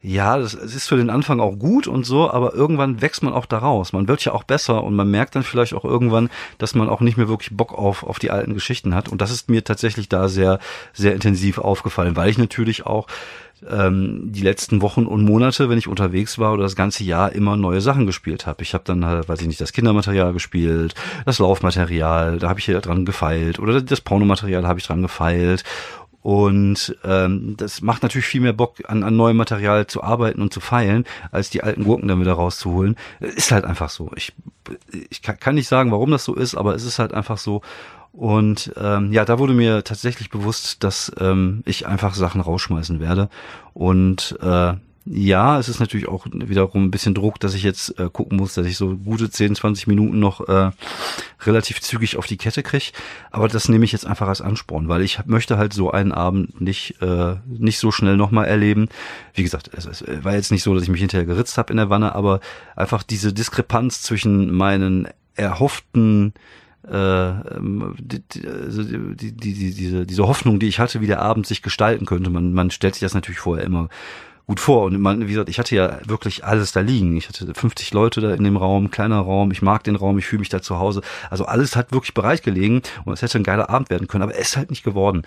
ja, 0.03 0.39
das 0.39 0.55
ist 0.55 0.89
für 0.89 0.97
den 0.97 1.11
Anfang 1.11 1.41
auch 1.41 1.59
gut 1.59 1.87
und 1.87 2.07
so, 2.07 2.31
aber 2.31 2.55
irgendwann 2.55 3.03
wächst 3.03 3.23
man 3.23 3.35
auch 3.35 3.45
daraus. 3.45 3.93
Man 3.93 4.09
wird 4.09 4.25
ja 4.25 4.33
auch 4.33 4.45
besser 4.45 4.83
und 4.83 4.95
man 4.95 5.11
merkt 5.11 5.35
dann 5.35 5.43
vielleicht 5.43 5.75
auch 5.75 5.85
irgendwann, 5.85 6.31
dass 6.57 6.75
man 6.75 6.89
auch 6.89 7.03
nicht 7.03 7.19
mehr 7.19 7.29
wirklich 7.29 7.55
Bock 7.55 7.75
auf, 7.75 8.03
auf 8.03 8.19
die 8.19 8.31
alten 8.31 8.55
Geschichten 8.55 8.95
hat. 8.95 9.11
Und 9.11 9.21
das 9.21 9.31
ist 9.31 9.51
mir 9.51 9.63
tatsächlich 9.63 10.09
da 10.09 10.29
sehr, 10.29 10.59
sehr 10.95 11.13
intensiv 11.13 11.59
aufgefallen, 11.59 12.17
weil 12.17 12.31
ich 12.31 12.39
natürlich 12.39 12.87
auch 12.87 13.09
ähm, 13.69 14.33
die 14.33 14.43
letzten 14.43 14.81
Wochen 14.81 15.05
und 15.05 15.25
Monate, 15.25 15.69
wenn 15.69 15.79
ich 15.79 15.89
unterwegs 15.89 16.39
war 16.39 16.55
oder 16.55 16.63
das 16.63 16.77
ganze 16.77 17.05
Jahr 17.05 17.33
immer 17.33 17.57
neue 17.57 17.81
Sachen 17.81 18.07
gespielt 18.07 18.47
habe. 18.47 18.63
Ich 18.63 18.73
habe 18.75 18.85
dann 18.87 19.05
halt, 19.05 19.29
weiß 19.29 19.43
ich 19.43 19.47
nicht, 19.47 19.61
das 19.61 19.73
Kindermaterial 19.73 20.33
gespielt, 20.33 20.95
das 21.27 21.39
Laufmaterial, 21.39 22.39
da 22.39 22.49
habe 22.49 22.59
ich 22.59 22.65
hier 22.65 22.81
dran 22.81 23.05
gefeilt 23.05 23.59
oder 23.59 23.81
das 23.83 24.01
Pornomaterial 24.01 24.67
habe 24.67 24.79
ich 24.79 24.87
dran 24.87 25.03
gefeilt 25.03 25.65
und 26.23 26.97
ähm, 27.03 27.55
das 27.57 27.81
macht 27.81 28.03
natürlich 28.03 28.27
viel 28.27 28.43
mehr 28.43 28.53
Bock, 28.53 28.77
an, 28.87 29.03
an 29.03 29.17
neuem 29.17 29.37
Material 29.37 29.87
zu 29.87 30.03
arbeiten 30.03 30.43
und 30.43 30.53
zu 30.53 30.61
feilen, 30.61 31.05
als 31.31 31.51
die 31.51 31.63
alten 31.63 31.85
Gurken 31.85 32.09
dann 32.09 32.21
wieder 32.21 32.35
rauszuholen. 32.35 32.97
Ist 33.21 33.53
halt 33.53 33.65
einfach 33.65 33.89
so. 33.89 34.11
Ich, 34.17 34.33
ich 35.09 35.23
kann 35.23 35.55
nicht 35.55 35.69
sagen, 35.69 35.91
warum 35.93 36.11
das 36.11 36.25
so 36.25 36.35
ist, 36.35 36.55
aber 36.55 36.75
es 36.75 36.85
ist 36.85 36.99
halt 36.99 37.15
einfach 37.15 37.39
so. 37.39 37.63
Und 38.13 38.73
ähm, 38.77 39.13
ja, 39.13 39.25
da 39.25 39.39
wurde 39.39 39.55
mir 39.55 39.85
tatsächlich 39.85 40.31
bewusst, 40.31 40.83
dass 40.85 41.13
ähm, 41.19 41.63
ich 41.65 41.87
einfach 41.87 42.15
Sachen 42.15 42.41
rausschmeißen 42.41 43.01
werde. 43.01 43.31
Und 43.73 44.37
äh, 44.43 44.75
ja, 45.13 45.59
es 45.59 45.69
ist 45.69 45.81
natürlich 45.81 46.07
auch 46.07 46.25
wiederum 46.33 46.85
ein 46.85 46.91
bisschen 46.93 47.15
Druck, 47.15 47.41
dass 47.41 47.55
ich 47.55 47.65
jetzt 47.65 47.99
äh, 47.99 48.09
gucken 48.13 48.39
muss, 48.39 48.55
dass 48.55 48.65
ich 48.65 48.77
so 48.77 48.97
gute 48.97 49.29
10, 49.29 49.57
20 49.57 49.89
Minuten 49.89 50.21
noch 50.21 50.47
äh, 50.49 50.71
relativ 51.43 51.81
zügig 51.81 52.17
auf 52.17 52.27
die 52.27 52.37
Kette 52.37 52.63
kriege. 52.63 52.93
Aber 53.33 53.49
das 53.49 53.69
nehme 53.69 53.85
ich 53.85 53.91
jetzt 53.91 54.07
einfach 54.07 54.29
als 54.29 54.41
Ansporn, 54.41 54.89
weil 54.89 55.03
ich 55.03 55.27
möchte 55.27 55.59
halt 55.59 55.73
so 55.73 55.91
einen 55.91 56.13
Abend 56.13 56.61
nicht, 56.61 57.03
äh, 57.03 57.35
nicht 57.45 57.81
so 57.81 57.91
schnell 57.91 58.17
nochmal 58.17 58.47
erleben. 58.47 58.89
Wie 59.35 59.43
gesagt, 59.43 59.69
es, 59.73 59.85
es 59.85 60.05
war 60.23 60.35
jetzt 60.35 60.53
nicht 60.53 60.63
so, 60.63 60.75
dass 60.75 60.85
ich 60.85 60.89
mich 60.89 61.01
hinterher 61.01 61.27
geritzt 61.27 61.59
habe 61.59 61.73
in 61.73 61.79
der 61.79 61.91
Wanne, 61.91 62.15
aber 62.15 62.39
einfach 62.77 63.03
diese 63.03 63.33
Diskrepanz 63.33 64.03
zwischen 64.03 64.55
meinen 64.55 65.09
erhofften 65.35 66.35
äh, 66.89 66.95
ähm, 66.95 67.97
also 68.45 68.83
die, 68.85 69.33
die, 69.33 69.55
die, 69.55 69.75
diese, 69.75 70.07
diese 70.07 70.27
Hoffnung, 70.29 70.61
die 70.61 70.69
ich 70.69 70.79
hatte, 70.79 71.01
wie 71.01 71.09
der 71.09 71.21
Abend 71.21 71.49
sich 71.49 71.63
gestalten 71.63 72.07
könnte. 72.07 72.31
Man, 72.31 72.53
man 72.53 72.71
stellt 72.71 72.95
sich 72.95 73.03
das 73.03 73.15
natürlich 73.15 73.41
vorher 73.41 73.67
immer 73.67 73.89
gut 74.51 74.59
vor. 74.59 74.83
Und 74.87 75.01
man, 75.01 75.29
wie 75.29 75.31
gesagt, 75.31 75.49
ich 75.49 75.61
hatte 75.61 75.77
ja 75.77 76.01
wirklich 76.07 76.45
alles 76.45 76.73
da 76.73 76.81
liegen. 76.81 77.17
Ich 77.17 77.29
hatte 77.29 77.55
50 77.55 77.93
Leute 77.95 78.21
da 78.21 78.35
in 78.35 78.43
dem 78.43 78.57
Raum, 78.57 78.91
kleiner 78.91 79.21
Raum, 79.21 79.53
ich 79.53 79.63
mag 79.63 79.85
den 79.85 79.95
Raum, 79.95 80.19
ich 80.19 80.27
fühle 80.27 80.41
mich 80.41 80.49
da 80.49 80.61
zu 80.61 80.81
Hause. 80.81 81.03
Also 81.31 81.45
alles 81.45 81.77
hat 81.77 81.93
wirklich 81.93 82.15
bereit 82.15 82.43
gelegen 82.43 82.83
und 83.05 83.13
es 83.13 83.23
hätte 83.23 83.39
ein 83.39 83.45
geiler 83.45 83.71
Abend 83.71 83.91
werden 83.91 84.09
können, 84.09 84.25
aber 84.25 84.35
es 84.35 84.49
ist 84.49 84.57
halt 84.57 84.71
nicht 84.71 84.83
geworden. 84.83 85.23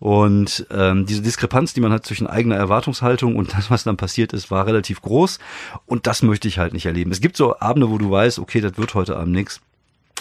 Und 0.00 0.66
ähm, 0.72 1.06
diese 1.06 1.22
Diskrepanz, 1.22 1.72
die 1.72 1.80
man 1.82 1.92
hat 1.92 2.04
zwischen 2.04 2.26
eigener 2.26 2.56
Erwartungshaltung 2.56 3.36
und 3.36 3.56
das, 3.56 3.70
was 3.70 3.84
dann 3.84 3.96
passiert 3.96 4.32
ist, 4.32 4.50
war 4.50 4.66
relativ 4.66 5.02
groß. 5.02 5.38
Und 5.86 6.08
das 6.08 6.22
möchte 6.22 6.48
ich 6.48 6.58
halt 6.58 6.72
nicht 6.72 6.86
erleben. 6.86 7.12
Es 7.12 7.20
gibt 7.20 7.36
so 7.36 7.60
Abende, 7.60 7.90
wo 7.90 7.98
du 7.98 8.10
weißt, 8.10 8.40
okay, 8.40 8.60
das 8.60 8.76
wird 8.76 8.94
heute 8.94 9.16
Abend 9.16 9.34
nichts 9.34 9.60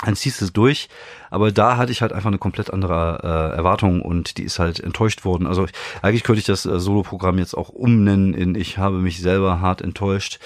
dann 0.06 0.16
ziehst 0.16 0.42
du 0.42 0.46
es 0.46 0.54
durch. 0.54 0.90
Aber 1.30 1.52
da 1.52 1.78
hatte 1.78 1.92
ich 1.92 2.02
halt 2.02 2.14
einfach 2.14 2.28
eine 2.28 2.38
komplett 2.38 2.72
andere 2.72 3.20
äh, 3.24 3.58
Erwartung 3.58 4.02
und 4.02 4.38
die 4.38 4.44
ist 4.44 4.60
halt 4.60 4.80
enttäuscht 4.80 5.26
worden. 5.26 5.48
Also 5.48 5.66
eigentlich 6.02 6.24
könnte 6.24 6.40
ich 6.40 6.46
das 6.46 6.66
äh, 6.66 6.80
Solo-Programm 6.80 7.38
jetzt 7.40 7.56
auch 7.56 7.70
umnennen 7.70 8.34
in 8.34 8.56
Ich 8.56 8.78
habe 8.78 8.98
mich 8.98 9.20
selber 9.20 9.62
hart 9.62 9.82
enttäuscht. 9.82 10.40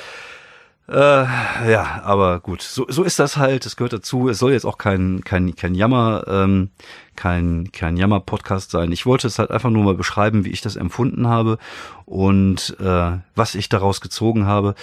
Äh, 0.90 0.96
ja, 0.96 2.02
aber 2.04 2.40
gut, 2.40 2.62
so, 2.62 2.86
so 2.88 3.04
ist 3.04 3.20
das 3.20 3.36
halt, 3.36 3.66
es 3.66 3.76
gehört 3.76 3.92
dazu. 3.92 4.30
Es 4.30 4.40
soll 4.40 4.54
jetzt 4.54 4.66
auch 4.66 4.78
kein, 4.78 5.22
kein, 5.26 5.54
kein 5.56 5.76
Jammer, 5.76 6.24
ähm, 6.28 6.70
kein, 7.18 7.72
kein 7.74 7.98
Jammer-Podcast 7.98 8.72
sein. 8.72 8.94
Ich 8.94 9.06
wollte 9.06 9.28
es 9.28 9.38
halt 9.38 9.52
einfach 9.52 9.70
nur 9.70 9.84
mal 9.84 9.96
beschreiben, 9.96 10.46
wie 10.46 10.52
ich 10.52 10.62
das 10.62 10.78
empfunden 10.78 11.28
habe 11.28 11.58
und 12.06 12.78
äh, 12.80 13.18
was 13.36 13.56
ich 13.56 13.68
daraus 13.68 14.00
gezogen 14.00 14.46
habe. 14.46 14.76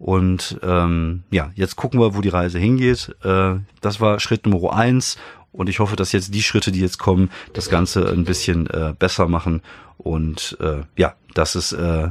Und 0.00 0.58
ähm, 0.64 1.22
ja, 1.30 1.52
jetzt 1.54 1.76
gucken 1.76 2.00
wir, 2.00 2.16
wo 2.16 2.22
die 2.22 2.28
Reise 2.28 2.58
hingeht. 2.58 3.14
Äh, 3.22 3.54
das 3.80 4.00
war 4.00 4.18
Schritt 4.18 4.46
Nummer 4.46 4.72
eins. 4.72 5.16
Und 5.52 5.68
ich 5.68 5.78
hoffe, 5.78 5.94
dass 5.94 6.12
jetzt 6.12 6.34
die 6.34 6.42
Schritte, 6.42 6.72
die 6.72 6.80
jetzt 6.80 6.98
kommen, 6.98 7.30
das 7.52 7.68
Ganze 7.68 8.08
ein 8.08 8.24
bisschen 8.24 8.66
äh, 8.68 8.94
besser 8.98 9.28
machen. 9.28 9.62
Und 9.98 10.56
äh, 10.60 10.80
ja, 10.96 11.14
dass 11.34 11.54
es 11.54 11.72
äh, 11.72 12.08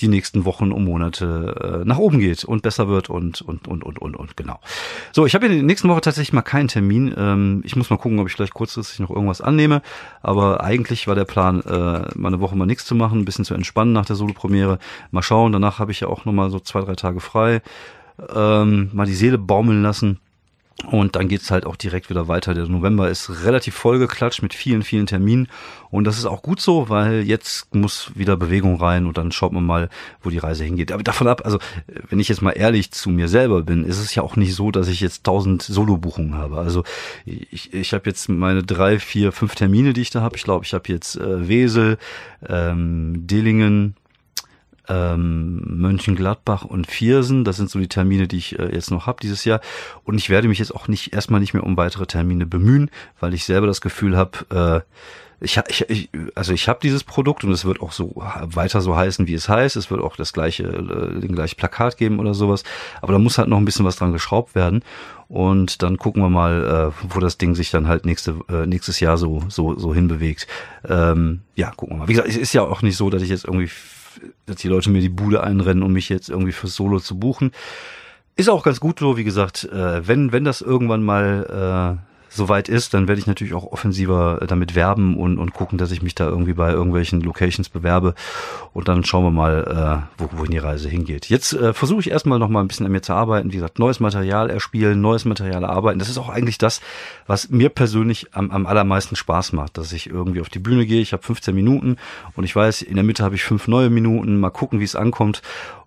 die 0.00 0.08
nächsten 0.08 0.44
Wochen 0.44 0.72
und 0.72 0.84
Monate 0.84 1.82
äh, 1.82 1.84
nach 1.84 1.98
oben 1.98 2.18
geht 2.18 2.44
und 2.44 2.62
besser 2.62 2.88
wird 2.88 3.10
und 3.10 3.42
und 3.42 3.68
und 3.68 3.84
und 3.84 3.98
und 3.98 4.16
und 4.16 4.36
genau. 4.36 4.60
So, 5.12 5.26
ich 5.26 5.34
habe 5.34 5.46
in 5.46 5.52
der 5.52 5.62
nächsten 5.62 5.88
Woche 5.88 6.00
tatsächlich 6.00 6.32
mal 6.32 6.42
keinen 6.42 6.68
Termin. 6.68 7.14
Ähm, 7.16 7.62
ich 7.64 7.76
muss 7.76 7.90
mal 7.90 7.96
gucken, 7.96 8.18
ob 8.18 8.26
ich 8.26 8.32
vielleicht 8.32 8.54
kurzfristig 8.54 8.98
noch 9.00 9.10
irgendwas 9.10 9.40
annehme. 9.40 9.82
Aber 10.22 10.62
eigentlich 10.62 11.06
war 11.06 11.14
der 11.14 11.24
Plan, 11.24 11.60
äh, 11.62 12.08
mal 12.16 12.28
eine 12.28 12.40
Woche 12.40 12.56
mal 12.56 12.66
nichts 12.66 12.84
zu 12.84 12.94
machen, 12.94 13.20
ein 13.20 13.24
bisschen 13.24 13.44
zu 13.44 13.54
entspannen 13.54 13.92
nach 13.92 14.06
der 14.06 14.16
Solo-Premiere. 14.16 14.78
Mal 15.10 15.22
schauen. 15.22 15.52
Danach 15.52 15.78
habe 15.78 15.92
ich 15.92 16.00
ja 16.00 16.08
auch 16.08 16.24
noch 16.24 16.32
mal 16.32 16.50
so 16.50 16.58
zwei 16.58 16.80
drei 16.80 16.94
Tage 16.94 17.20
frei. 17.20 17.62
Ähm, 18.34 18.90
mal 18.92 19.06
die 19.06 19.14
Seele 19.14 19.38
baumeln 19.38 19.82
lassen. 19.82 20.18
Und 20.82 21.14
dann 21.16 21.28
geht's 21.28 21.50
halt 21.50 21.66
auch 21.66 21.76
direkt 21.76 22.10
wieder 22.10 22.26
weiter. 22.26 22.52
Der 22.52 22.66
November 22.66 23.08
ist 23.08 23.44
relativ 23.44 23.74
vollgeklatscht 23.74 24.42
mit 24.42 24.52
vielen, 24.52 24.82
vielen 24.82 25.06
Terminen. 25.06 25.48
Und 25.90 26.04
das 26.04 26.18
ist 26.18 26.26
auch 26.26 26.42
gut 26.42 26.60
so, 26.60 26.88
weil 26.88 27.22
jetzt 27.22 27.72
muss 27.74 28.10
wieder 28.16 28.36
Bewegung 28.36 28.76
rein 28.76 29.06
und 29.06 29.16
dann 29.16 29.30
schaut 29.30 29.52
man 29.52 29.64
mal, 29.64 29.88
wo 30.20 30.30
die 30.30 30.38
Reise 30.38 30.64
hingeht. 30.64 30.90
Aber 30.90 31.04
davon 31.04 31.28
ab, 31.28 31.42
also 31.44 31.58
wenn 32.08 32.18
ich 32.18 32.28
jetzt 32.28 32.42
mal 32.42 32.50
ehrlich 32.50 32.90
zu 32.90 33.08
mir 33.08 33.28
selber 33.28 33.62
bin, 33.62 33.84
ist 33.84 33.98
es 33.98 34.14
ja 34.14 34.22
auch 34.24 34.34
nicht 34.36 34.54
so, 34.54 34.72
dass 34.72 34.88
ich 34.88 35.00
jetzt 35.00 35.24
tausend 35.24 35.62
Solo-Buchungen 35.62 36.34
habe. 36.34 36.58
Also 36.58 36.82
ich, 37.24 37.72
ich 37.72 37.92
habe 37.94 38.10
jetzt 38.10 38.28
meine 38.28 38.64
drei, 38.64 38.98
vier, 38.98 39.30
fünf 39.30 39.54
Termine, 39.54 39.92
die 39.92 40.02
ich 40.02 40.10
da 40.10 40.22
habe. 40.22 40.36
Ich 40.36 40.42
glaube, 40.42 40.64
ich 40.64 40.74
habe 40.74 40.88
jetzt 40.88 41.16
äh, 41.16 41.48
Wesel, 41.48 41.98
ähm, 42.46 43.26
Dillingen, 43.26 43.94
ähm, 44.88 45.62
Mönchengladbach 45.80 46.64
und 46.64 46.86
Viersen. 46.86 47.44
Das 47.44 47.56
sind 47.56 47.70
so 47.70 47.78
die 47.78 47.88
Termine, 47.88 48.28
die 48.28 48.38
ich 48.38 48.58
äh, 48.58 48.72
jetzt 48.72 48.90
noch 48.90 49.06
habe 49.06 49.18
dieses 49.22 49.44
Jahr. 49.44 49.60
Und 50.04 50.16
ich 50.16 50.30
werde 50.30 50.48
mich 50.48 50.58
jetzt 50.58 50.74
auch 50.74 50.88
nicht 50.88 51.12
erstmal 51.12 51.40
nicht 51.40 51.54
mehr 51.54 51.64
um 51.64 51.76
weitere 51.76 52.06
Termine 52.06 52.46
bemühen, 52.46 52.90
weil 53.20 53.34
ich 53.34 53.44
selber 53.44 53.66
das 53.66 53.80
Gefühl 53.80 54.16
habe, 54.16 54.84
äh, 54.84 54.90
ich, 55.40 55.60
ich, 55.68 55.90
ich, 55.90 56.08
also 56.34 56.52
ich 56.52 56.68
habe 56.68 56.78
dieses 56.82 57.04
Produkt 57.04 57.44
und 57.44 57.52
es 57.52 57.64
wird 57.64 57.80
auch 57.80 57.92
so 57.92 58.12
weiter 58.16 58.80
so 58.80 58.96
heißen, 58.96 59.26
wie 59.26 59.34
es 59.34 59.48
heißt. 59.48 59.76
Es 59.76 59.90
wird 59.90 60.00
auch 60.00 60.16
das 60.16 60.32
gleiche, 60.32 60.64
äh, 60.64 61.20
den 61.20 61.34
gleichen 61.34 61.56
Plakat 61.56 61.96
geben 61.96 62.18
oder 62.18 62.34
sowas. 62.34 62.64
Aber 63.02 63.12
da 63.12 63.18
muss 63.18 63.38
halt 63.38 63.48
noch 63.48 63.58
ein 63.58 63.64
bisschen 63.64 63.84
was 63.84 63.96
dran 63.96 64.12
geschraubt 64.12 64.54
werden. 64.54 64.82
Und 65.28 65.82
dann 65.82 65.98
gucken 65.98 66.22
wir 66.22 66.30
mal, 66.30 66.92
äh, 66.92 67.04
wo 67.14 67.20
das 67.20 67.38
Ding 67.38 67.54
sich 67.54 67.70
dann 67.70 67.88
halt 67.88 68.06
nächste, 68.06 68.36
äh, 68.48 68.66
nächstes 68.66 69.00
Jahr 69.00 69.16
so, 69.16 69.42
so, 69.48 69.78
so 69.78 69.94
hinbewegt. 69.94 70.46
Ähm, 70.88 71.40
ja, 71.56 71.70
gucken 71.70 71.96
wir 71.96 72.00
mal. 72.00 72.08
Wie 72.08 72.12
gesagt, 72.12 72.28
es 72.28 72.36
ist 72.36 72.52
ja 72.52 72.62
auch 72.62 72.82
nicht 72.82 72.96
so, 72.96 73.10
dass 73.10 73.22
ich 73.22 73.30
jetzt 73.30 73.44
irgendwie 73.44 73.70
dass 74.46 74.56
die 74.56 74.68
Leute 74.68 74.90
mir 74.90 75.00
die 75.00 75.08
Bude 75.08 75.42
einrennen, 75.42 75.82
um 75.82 75.92
mich 75.92 76.08
jetzt 76.08 76.28
irgendwie 76.28 76.52
fürs 76.52 76.74
Solo 76.74 77.00
zu 77.00 77.18
buchen. 77.18 77.52
Ist 78.36 78.48
auch 78.48 78.64
ganz 78.64 78.80
gut 78.80 78.98
so, 78.98 79.16
wie 79.16 79.24
gesagt, 79.24 79.64
äh, 79.64 80.06
wenn, 80.06 80.32
wenn 80.32 80.44
das 80.44 80.60
irgendwann 80.60 81.02
mal 81.04 81.98
äh, 82.00 82.13
soweit 82.34 82.68
ist, 82.68 82.94
dann 82.94 83.08
werde 83.08 83.20
ich 83.20 83.26
natürlich 83.26 83.54
auch 83.54 83.70
offensiver 83.70 84.42
äh, 84.42 84.46
damit 84.46 84.74
werben 84.74 85.16
und, 85.16 85.38
und 85.38 85.54
gucken, 85.54 85.78
dass 85.78 85.90
ich 85.90 86.02
mich 86.02 86.14
da 86.14 86.28
irgendwie 86.28 86.54
bei 86.54 86.72
irgendwelchen 86.72 87.20
Locations 87.20 87.68
bewerbe. 87.68 88.14
Und 88.72 88.88
dann 88.88 89.04
schauen 89.04 89.24
wir 89.24 89.30
mal, 89.30 90.06
äh, 90.18 90.22
wo, 90.22 90.38
wohin 90.38 90.50
die 90.50 90.58
Reise 90.58 90.88
hingeht. 90.88 91.28
Jetzt 91.28 91.52
äh, 91.52 91.72
versuche 91.72 92.00
ich 92.00 92.10
erstmal 92.10 92.38
noch 92.38 92.48
mal 92.48 92.60
ein 92.60 92.68
bisschen 92.68 92.86
an 92.86 92.92
mir 92.92 93.02
zu 93.02 93.12
arbeiten. 93.12 93.52
Wie 93.52 93.56
gesagt, 93.56 93.78
neues 93.78 94.00
Material 94.00 94.50
erspielen, 94.50 95.00
neues 95.00 95.24
Material 95.24 95.62
erarbeiten. 95.62 95.98
Das 95.98 96.08
ist 96.08 96.18
auch 96.18 96.28
eigentlich 96.28 96.58
das, 96.58 96.80
was 97.26 97.50
mir 97.50 97.68
persönlich 97.68 98.34
am, 98.34 98.50
am 98.50 98.66
allermeisten 98.66 99.16
Spaß 99.16 99.52
macht, 99.52 99.78
dass 99.78 99.92
ich 99.92 100.10
irgendwie 100.10 100.40
auf 100.40 100.48
die 100.48 100.58
Bühne 100.58 100.86
gehe. 100.86 101.00
Ich 101.00 101.12
habe 101.12 101.22
15 101.22 101.54
Minuten 101.54 101.96
und 102.34 102.44
ich 102.44 102.54
weiß, 102.54 102.82
in 102.82 102.96
der 102.96 103.04
Mitte 103.04 103.22
habe 103.22 103.36
ich 103.36 103.44
fünf 103.44 103.68
neue 103.68 103.90
Minuten. 103.90 104.40
Mal 104.40 104.50
gucken, 104.50 104.80
wie 104.80 104.84
es 104.84 104.96
ankommt. 104.96 105.42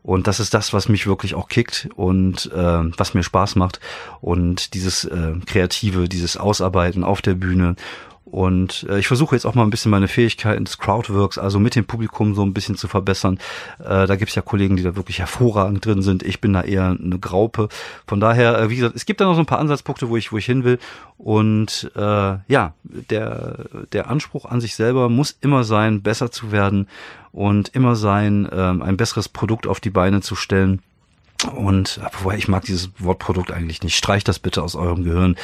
Und 0.08 0.28
das 0.28 0.40
ist 0.40 0.54
das, 0.54 0.72
was 0.72 0.88
mich 0.88 1.06
wirklich 1.06 1.36
auch 1.36 1.50
kickt 1.50 1.90
und 1.98 2.50
äh, 2.54 2.98
was 2.98 3.14
mir 3.14 3.24
Spaß 3.24 3.58
macht. 3.58 3.82
Und 4.22 4.74
dieses 4.74 5.04
äh, 5.04 5.34
Kreative, 5.46 6.08
dieses 6.08 6.37
Ausarbeiten 6.38 7.04
auf 7.04 7.22
der 7.22 7.34
Bühne 7.34 7.76
und 8.30 8.86
äh, 8.90 9.00
ich 9.00 9.08
versuche 9.08 9.36
jetzt 9.36 9.46
auch 9.46 9.56
mal 9.56 9.64
ein 9.64 9.70
bisschen 9.70 9.90
meine 9.90 10.10
Fähigkeiten 10.10 10.66
des 10.66 10.78
Crowdworks, 10.78 11.38
also 11.38 11.60
mit 11.60 11.76
dem 11.76 11.86
Publikum 11.86 12.36
so 12.36 12.44
ein 12.44 12.54
bisschen 12.54 12.76
zu 12.76 12.90
verbessern. 12.90 13.40
Äh, 13.80 14.06
da 14.06 14.16
gibt's 14.18 14.36
ja 14.36 14.42
Kollegen, 14.42 14.76
die 14.76 14.84
da 14.84 14.98
wirklich 14.98 15.20
hervorragend 15.20 15.86
drin 15.86 16.02
sind. 16.02 16.24
Ich 16.24 16.42
bin 16.42 16.52
da 16.52 16.62
eher 16.62 16.98
eine 17.02 17.20
Graupe. 17.20 17.70
Von 18.06 18.20
daher, 18.20 18.60
äh, 18.60 18.70
wie 18.70 18.76
gesagt, 18.76 18.98
es 18.98 19.06
gibt 19.06 19.22
da 19.22 19.26
noch 19.26 19.36
so 19.36 19.40
ein 19.40 19.46
paar 19.46 19.60
Ansatzpunkte, 19.60 20.10
wo 20.10 20.18
ich, 20.18 20.34
wo 20.34 20.38
ich 20.38 20.46
hin 20.46 20.66
will. 20.66 20.78
Und 21.18 21.90
äh, 21.96 22.00
ja, 22.48 22.74
der, 22.84 23.66
der 23.94 24.10
Anspruch 24.10 24.44
an 24.44 24.60
sich 24.60 24.76
selber 24.76 25.08
muss 25.08 25.38
immer 25.40 25.64
sein, 25.64 26.02
besser 26.02 26.30
zu 26.30 26.52
werden 26.52 26.88
und 27.32 27.70
immer 27.70 27.96
sein, 27.96 28.46
äh, 28.52 28.56
ein 28.56 28.98
besseres 28.98 29.30
Produkt 29.30 29.68
auf 29.68 29.80
die 29.80 29.90
Beine 29.90 30.20
zu 30.20 30.36
stellen. 30.36 30.82
Und 31.46 32.00
woher 32.24 32.38
ich 32.38 32.48
mag 32.48 32.64
dieses 32.64 32.90
Wortprodukt 32.98 33.52
eigentlich 33.52 33.84
nicht. 33.84 33.96
Streich 33.96 34.24
das 34.24 34.40
bitte 34.40 34.64
aus 34.64 34.76
eurem 34.76 35.04
Gehirn. 35.04 35.36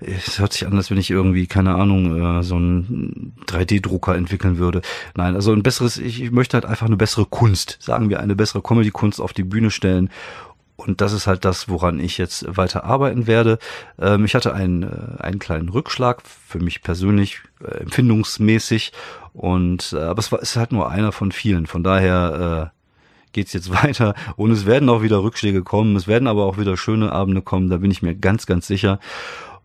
Es 0.00 0.40
hört 0.40 0.52
sich 0.52 0.66
an, 0.66 0.76
als 0.76 0.90
wenn 0.90 0.98
ich 0.98 1.10
irgendwie, 1.10 1.46
keine 1.46 1.76
Ahnung, 1.76 2.40
äh, 2.40 2.42
so 2.42 2.56
einen 2.56 3.34
3D-Drucker 3.46 4.16
entwickeln 4.16 4.58
würde. 4.58 4.82
Nein, 5.14 5.36
also 5.36 5.52
ein 5.52 5.62
besseres, 5.62 5.96
ich 5.96 6.30
möchte 6.32 6.56
halt 6.56 6.64
einfach 6.64 6.86
eine 6.86 6.96
bessere 6.96 7.24
Kunst, 7.24 7.78
sagen 7.80 8.08
wir, 8.08 8.20
eine 8.20 8.34
bessere 8.34 8.62
Comedy-Kunst 8.62 9.20
auf 9.20 9.32
die 9.32 9.44
Bühne 9.44 9.70
stellen. 9.70 10.10
Und 10.74 11.00
das 11.00 11.12
ist 11.12 11.26
halt 11.26 11.44
das, 11.44 11.68
woran 11.68 11.98
ich 12.00 12.18
jetzt 12.18 12.56
weiter 12.56 12.84
arbeiten 12.84 13.26
werde. 13.26 13.58
Ähm, 13.98 14.24
ich 14.24 14.34
hatte 14.34 14.54
einen, 14.54 14.82
äh, 14.82 15.22
einen 15.22 15.38
kleinen 15.38 15.68
Rückschlag 15.68 16.22
für 16.22 16.58
mich 16.58 16.82
persönlich, 16.82 17.42
äh, 17.62 17.78
empfindungsmäßig. 17.78 18.92
Und 19.34 19.94
aber 19.94 20.18
es 20.18 20.32
war 20.32 20.42
ist 20.42 20.56
halt 20.56 20.72
nur 20.72 20.90
einer 20.90 21.12
von 21.12 21.30
vielen. 21.30 21.66
Von 21.66 21.84
daher 21.84 22.72
geht's 23.32 23.52
jetzt 23.52 23.70
weiter 23.84 24.14
und 24.36 24.50
es 24.50 24.66
werden 24.66 24.88
auch 24.88 25.02
wieder 25.02 25.22
Rückschläge 25.22 25.62
kommen, 25.62 25.96
es 25.96 26.06
werden 26.06 26.28
aber 26.28 26.44
auch 26.44 26.58
wieder 26.58 26.76
schöne 26.76 27.12
Abende 27.12 27.42
kommen, 27.42 27.70
da 27.70 27.78
bin 27.78 27.90
ich 27.90 28.02
mir 28.02 28.14
ganz, 28.14 28.46
ganz 28.46 28.66
sicher. 28.66 28.98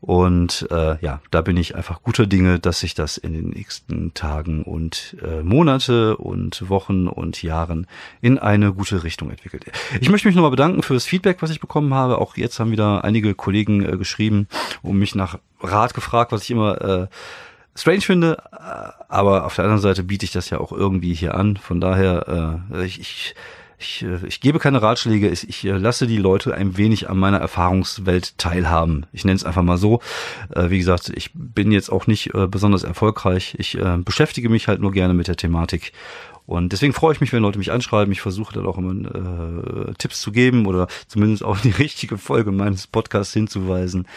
Und 0.04 0.68
äh, 0.70 0.98
ja, 1.00 1.22
da 1.32 1.40
bin 1.40 1.56
ich 1.56 1.78
einfach 1.78 2.04
guter 2.04 2.28
Dinge, 2.28 2.60
dass 2.60 2.82
sich 2.82 2.94
das 2.94 3.16
in 3.16 3.32
den 3.32 3.52
nächsten 3.52 4.14
Tagen 4.14 4.64
und 4.64 5.16
äh, 5.24 5.42
Monate 5.44 6.18
und 6.18 6.68
Wochen 6.68 7.08
und 7.08 7.42
Jahren 7.42 7.88
in 8.20 8.38
eine 8.38 8.74
gute 8.74 9.06
Richtung 9.06 9.30
entwickelt. 9.30 9.64
Ich 10.02 10.10
möchte 10.10 10.28
mich 10.28 10.36
nochmal 10.36 10.52
bedanken 10.52 10.84
für 10.84 10.94
das 10.94 11.06
Feedback, 11.06 11.42
was 11.42 11.52
ich 11.52 11.62
bekommen 11.62 11.94
habe. 11.94 12.18
Auch 12.18 12.36
jetzt 12.36 12.60
haben 12.60 12.72
wieder 12.72 13.06
einige 13.06 13.34
Kollegen 13.34 13.82
äh, 13.86 13.96
geschrieben 13.96 14.50
und 14.82 14.98
mich 14.98 15.16
nach 15.16 15.40
Rat 15.62 15.94
gefragt, 15.94 16.34
was 16.34 16.44
ich 16.44 16.52
immer 16.52 16.82
äh, 16.82 17.08
strange 17.76 18.02
finde, 18.02 18.38
aber 19.10 19.46
auf 19.46 19.56
der 19.56 19.66
anderen 19.66 19.82
Seite 19.82 20.04
biete 20.04 20.26
ich 20.26 20.32
das 20.32 20.50
ja 20.50 20.60
auch 20.60 20.72
irgendwie 20.72 21.14
hier 21.14 21.36
an. 21.36 21.58
Von 21.58 21.82
daher, 21.82 22.62
äh, 22.72 22.86
ich, 22.86 23.00
ich, 23.00 23.36
ich, 23.80 24.04
äh, 24.04 24.26
ich 24.28 24.42
gebe 24.42 24.60
keine 24.60 24.82
Ratschläge, 24.82 25.30
ich, 25.30 25.48
ich 25.48 25.66
äh, 25.66 25.72
lasse 25.72 26.08
die 26.08 26.18
Leute 26.18 26.54
ein 26.54 26.78
wenig 26.78 27.10
an 27.10 27.18
meiner 27.18 27.40
Erfahrungswelt 27.40 28.38
teilhaben. 28.38 29.06
Ich 29.12 29.26
nenne 29.26 29.36
es 29.36 29.44
einfach 29.44 29.64
mal 29.64 29.78
so. 29.78 30.02
Äh, 30.56 30.70
wie 30.70 30.80
gesagt, 30.80 31.12
ich 31.16 31.32
bin 31.34 31.72
jetzt 31.72 31.92
auch 31.92 32.08
nicht 32.08 32.34
äh, 32.34 32.48
besonders 32.48 32.84
erfolgreich. 32.84 33.56
Ich 33.58 33.78
äh, 33.78 33.98
beschäftige 33.98 34.50
mich 34.50 34.68
halt 34.68 34.82
nur 34.82 34.92
gerne 34.92 35.14
mit 35.14 35.28
der 35.28 35.36
Thematik. 35.36 35.94
Und 36.46 36.74
deswegen 36.74 36.94
freue 36.94 37.14
ich 37.14 37.22
mich, 37.22 37.32
wenn 37.32 37.42
Leute 37.42 37.58
mich 37.58 37.72
anschreiben. 37.72 38.12
Ich 38.12 38.22
versuche 38.22 38.54
dann 38.54 38.66
auch 38.66 38.78
immer 38.78 39.90
äh, 39.90 39.94
Tipps 39.98 40.22
zu 40.22 40.32
geben 40.32 40.66
oder 40.66 40.88
zumindest 41.08 41.44
auch 41.44 41.58
die 41.60 41.72
richtige 41.78 42.18
Folge 42.18 42.52
meines 42.52 42.88
Podcasts 42.88 43.34
hinzuweisen. 43.34 44.08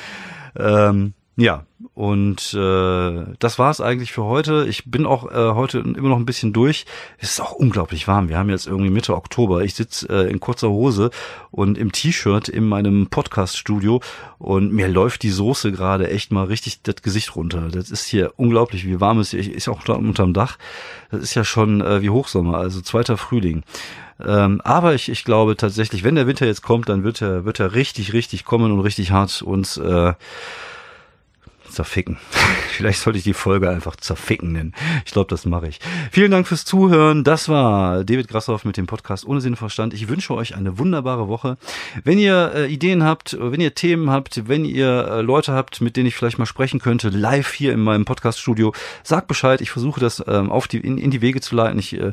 Ähm, 0.57 1.14
ja, 1.37 1.66
und 1.92 2.55
äh, 2.55 3.25
das 3.38 3.59
war 3.59 3.70
es 3.70 3.83
eigentlich 3.83 4.11
für 4.11 4.25
heute. 4.25 4.66
Ich 4.68 4.90
bin 4.90 5.05
auch 5.05 5.31
äh, 5.31 5.55
heute 5.55 5.81
immer 5.81 6.09
noch 6.09 6.16
ein 6.16 6.25
bisschen 6.25 6.55
durch. 6.55 6.87
Es 7.18 7.33
ist 7.33 7.40
auch 7.40 7.53
unglaublich 7.53 8.09
warm. 8.09 8.31
Wir 8.31 8.38
haben 8.38 8.49
jetzt 8.49 8.66
irgendwie 8.66 8.88
Mitte 8.88 9.14
Oktober. 9.14 9.62
Ich 9.62 9.75
sitze 9.75 10.09
äh, 10.09 10.31
in 10.31 10.40
kurzer 10.40 10.70
Hose 10.70 11.11
und 11.51 11.77
im 11.77 11.92
T-Shirt 11.92 12.49
in 12.49 12.66
meinem 12.66 13.09
Podcast-Studio 13.09 14.01
und 14.38 14.72
mir 14.72 14.88
läuft 14.88 15.22
die 15.25 15.31
Soße 15.31 15.72
gerade 15.72 16.09
echt 16.09 16.33
mal 16.33 16.44
richtig 16.44 16.81
das 16.83 17.03
Gesicht 17.03 17.37
runter. 17.37 17.68
Das 17.70 17.90
ist 17.90 18.07
hier 18.07 18.33
unglaublich, 18.37 18.87
wie 18.87 18.99
warm 19.01 19.18
es 19.18 19.35
ist. 19.35 19.49
Ist 19.49 19.68
auch 19.68 19.85
da 19.85 19.92
unterm 19.92 20.33
Dach. 20.33 20.57
Das 21.11 21.20
ist 21.20 21.35
ja 21.35 21.44
schon 21.44 21.83
äh, 21.83 22.01
wie 22.01 22.11
Hochsommer, 22.11 22.57
also 22.57 22.81
zweiter 22.81 23.18
Frühling. 23.18 23.62
Ähm, 24.25 24.62
aber 24.64 24.94
ich, 24.94 25.11
ich 25.11 25.25
glaube 25.25 25.57
tatsächlich, 25.59 26.03
wenn 26.03 26.14
der 26.14 26.27
Winter 26.27 26.46
jetzt 26.46 26.62
kommt, 26.62 26.88
dann 26.88 27.05
wird 27.05 27.20
er, 27.20 27.44
wird 27.44 27.61
er 27.61 27.75
richtig, 27.75 28.14
richtig 28.14 28.46
kommen 28.46 28.72
und 28.72 28.81
richtig 28.81 29.11
hart 29.11 29.42
uns 29.42 29.77
äh, 29.77 30.14
zerficken. 31.77 32.17
Vielleicht 32.71 33.01
sollte 33.01 33.19
ich 33.19 33.25
die 33.25 33.35
Folge 33.35 33.71
einfach 33.71 33.97
zerficken 33.97 34.53
nennen. 34.53 34.75
Ich 35.05 35.12
glaube, 35.12 35.29
das 35.29 35.45
mache 35.45 35.69
ich. 35.69 35.79
Vielen 36.11 36.31
Dank 36.31 36.49
fürs 36.49 36.65
Zuhören. 36.65 37.23
Das 37.23 37.49
war 37.49 38.03
David 38.03 38.29
Grassoff 38.29 38.65
mit 38.65 38.77
dem 38.77 38.87
Podcast 38.87 39.27
Ohne 39.27 39.41
Sinn 39.41 39.53
und 39.53 39.59
Verstand. 39.59 39.95
Ich 39.95 40.09
wünsche 40.09 40.35
euch 40.35 40.57
eine 40.57 40.79
wunderbare 40.79 41.29
Woche. 41.29 41.59
Wenn 42.03 42.19
ihr 42.19 42.53
äh, 42.55 42.73
Ideen 42.73 43.05
habt, 43.05 43.37
wenn 43.39 43.61
ihr 43.61 43.75
Themen 43.75 44.11
habt, 44.11 44.49
wenn 44.49 44.65
ihr 44.65 45.07
äh, 45.07 45.21
Leute 45.21 45.53
habt, 45.53 45.81
mit 45.81 45.97
denen 45.97 46.07
ich 46.07 46.17
vielleicht 46.17 46.39
mal 46.39 46.47
sprechen 46.47 46.81
könnte, 46.81 47.11
live 47.11 47.53
hier 47.53 47.73
in 47.73 47.81
meinem 47.81 48.05
Podcast-Studio, 48.05 48.73
sagt 49.03 49.29
Bescheid. 49.29 49.61
Ich 49.61 49.71
versuche 49.71 50.01
das 50.01 50.25
ähm, 50.27 50.51
auf 50.51 50.67
die, 50.67 50.79
in, 50.79 50.99
in 50.99 51.11
die 51.11 51.21
Wege 51.21 51.41
zu 51.41 51.55
leiten. 51.55 51.79
Ich 51.79 51.93
äh, 51.93 52.12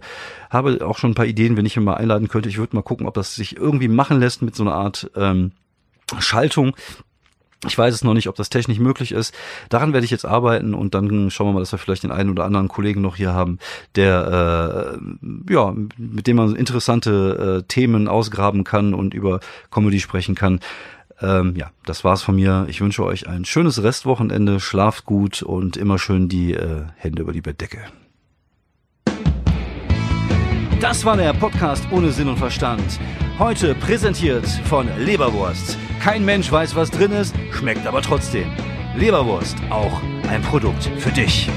habe 0.50 0.86
auch 0.86 0.98
schon 0.98 1.12
ein 1.12 1.16
paar 1.16 1.26
Ideen, 1.26 1.58
wenn 1.58 1.66
ich 1.66 1.78
ihn 1.78 1.84
mal 1.84 1.96
einladen 1.96 2.28
könnte. 2.28 2.50
Ich 2.50 2.58
würde 2.58 2.76
mal 2.76 2.84
gucken, 2.84 3.08
ob 3.08 3.14
das 3.14 3.36
sich 3.36 3.56
irgendwie 3.56 3.88
machen 3.88 4.20
lässt 4.20 4.42
mit 4.42 4.56
so 4.56 4.64
einer 4.64 4.76
Art 4.76 5.10
ähm, 5.16 5.54
Schaltung 6.20 6.76
ich 7.66 7.78
weiß 7.78 7.94
es 7.94 8.04
noch 8.04 8.14
nicht, 8.14 8.28
ob 8.28 8.36
das 8.36 8.50
technisch 8.50 8.80
möglich 8.80 9.12
ist. 9.12 9.34
Daran 9.70 9.94
werde 9.94 10.06
ich 10.06 10.12
jetzt 10.12 10.26
arbeiten 10.26 10.74
und 10.74 10.94
dann 10.94 11.30
schauen 11.32 11.48
wir 11.48 11.54
mal, 11.54 11.60
dass 11.60 11.72
wir 11.72 11.80
vielleicht 11.80 12.04
den 12.04 12.12
einen 12.12 12.30
oder 12.30 12.46
anderen 12.46 12.68
Kollegen 12.68 13.02
noch 13.02 13.16
hier 13.16 13.34
haben, 13.34 13.60
der 13.96 14.98
äh, 14.98 15.54
ja 15.54 15.74
mit 15.98 16.28
dem 16.28 16.38
man 16.38 16.56
interessante 16.56 17.62
äh, 17.62 17.68
Themen 17.68 18.08
ausgraben 18.08 18.64
kann 18.64 18.94
und 18.94 19.14
über 19.14 19.40
Comedy 19.72 20.00
sprechen 20.00 20.36
kann. 20.36 20.60
Ähm, 21.22 21.56
ja, 21.56 21.72
das 21.86 22.04
war's 22.04 22.22
von 22.22 22.36
mir. 22.36 22.66
Ich 22.68 22.82
wünsche 22.82 23.04
euch 23.04 23.28
ein 23.28 23.46
schönes 23.46 23.82
Restwochenende, 23.84 24.60
schlaft 24.60 25.06
gut 25.06 25.42
und 25.42 25.78
immer 25.78 26.00
schön 26.00 26.28
die 26.28 26.54
äh, 26.54 26.84
Hände 26.96 27.22
über 27.22 27.34
die 27.34 27.42
Bettdecke. 27.42 27.80
Das 30.82 31.06
war 31.06 31.16
der 31.16 31.32
Podcast 31.34 31.86
ohne 31.92 32.12
Sinn 32.12 32.28
und 32.28 32.38
Verstand. 32.38 33.00
Heute 33.40 33.74
präsentiert 33.74 34.48
von 34.66 34.88
Leberwurst. 35.00 35.80
Kein 36.00 36.24
Mensch 36.24 36.52
weiß, 36.52 36.76
was 36.76 36.92
drin 36.92 37.12
ist, 37.12 37.34
schmeckt 37.52 37.88
aber 37.88 38.04
trotzdem. 38.04 38.52
Leberwurst, 38.96 39.58
auch 39.72 40.02
ein 40.30 40.44
Produkt 40.44 40.84
für 41.00 41.12
dich. 41.12 41.50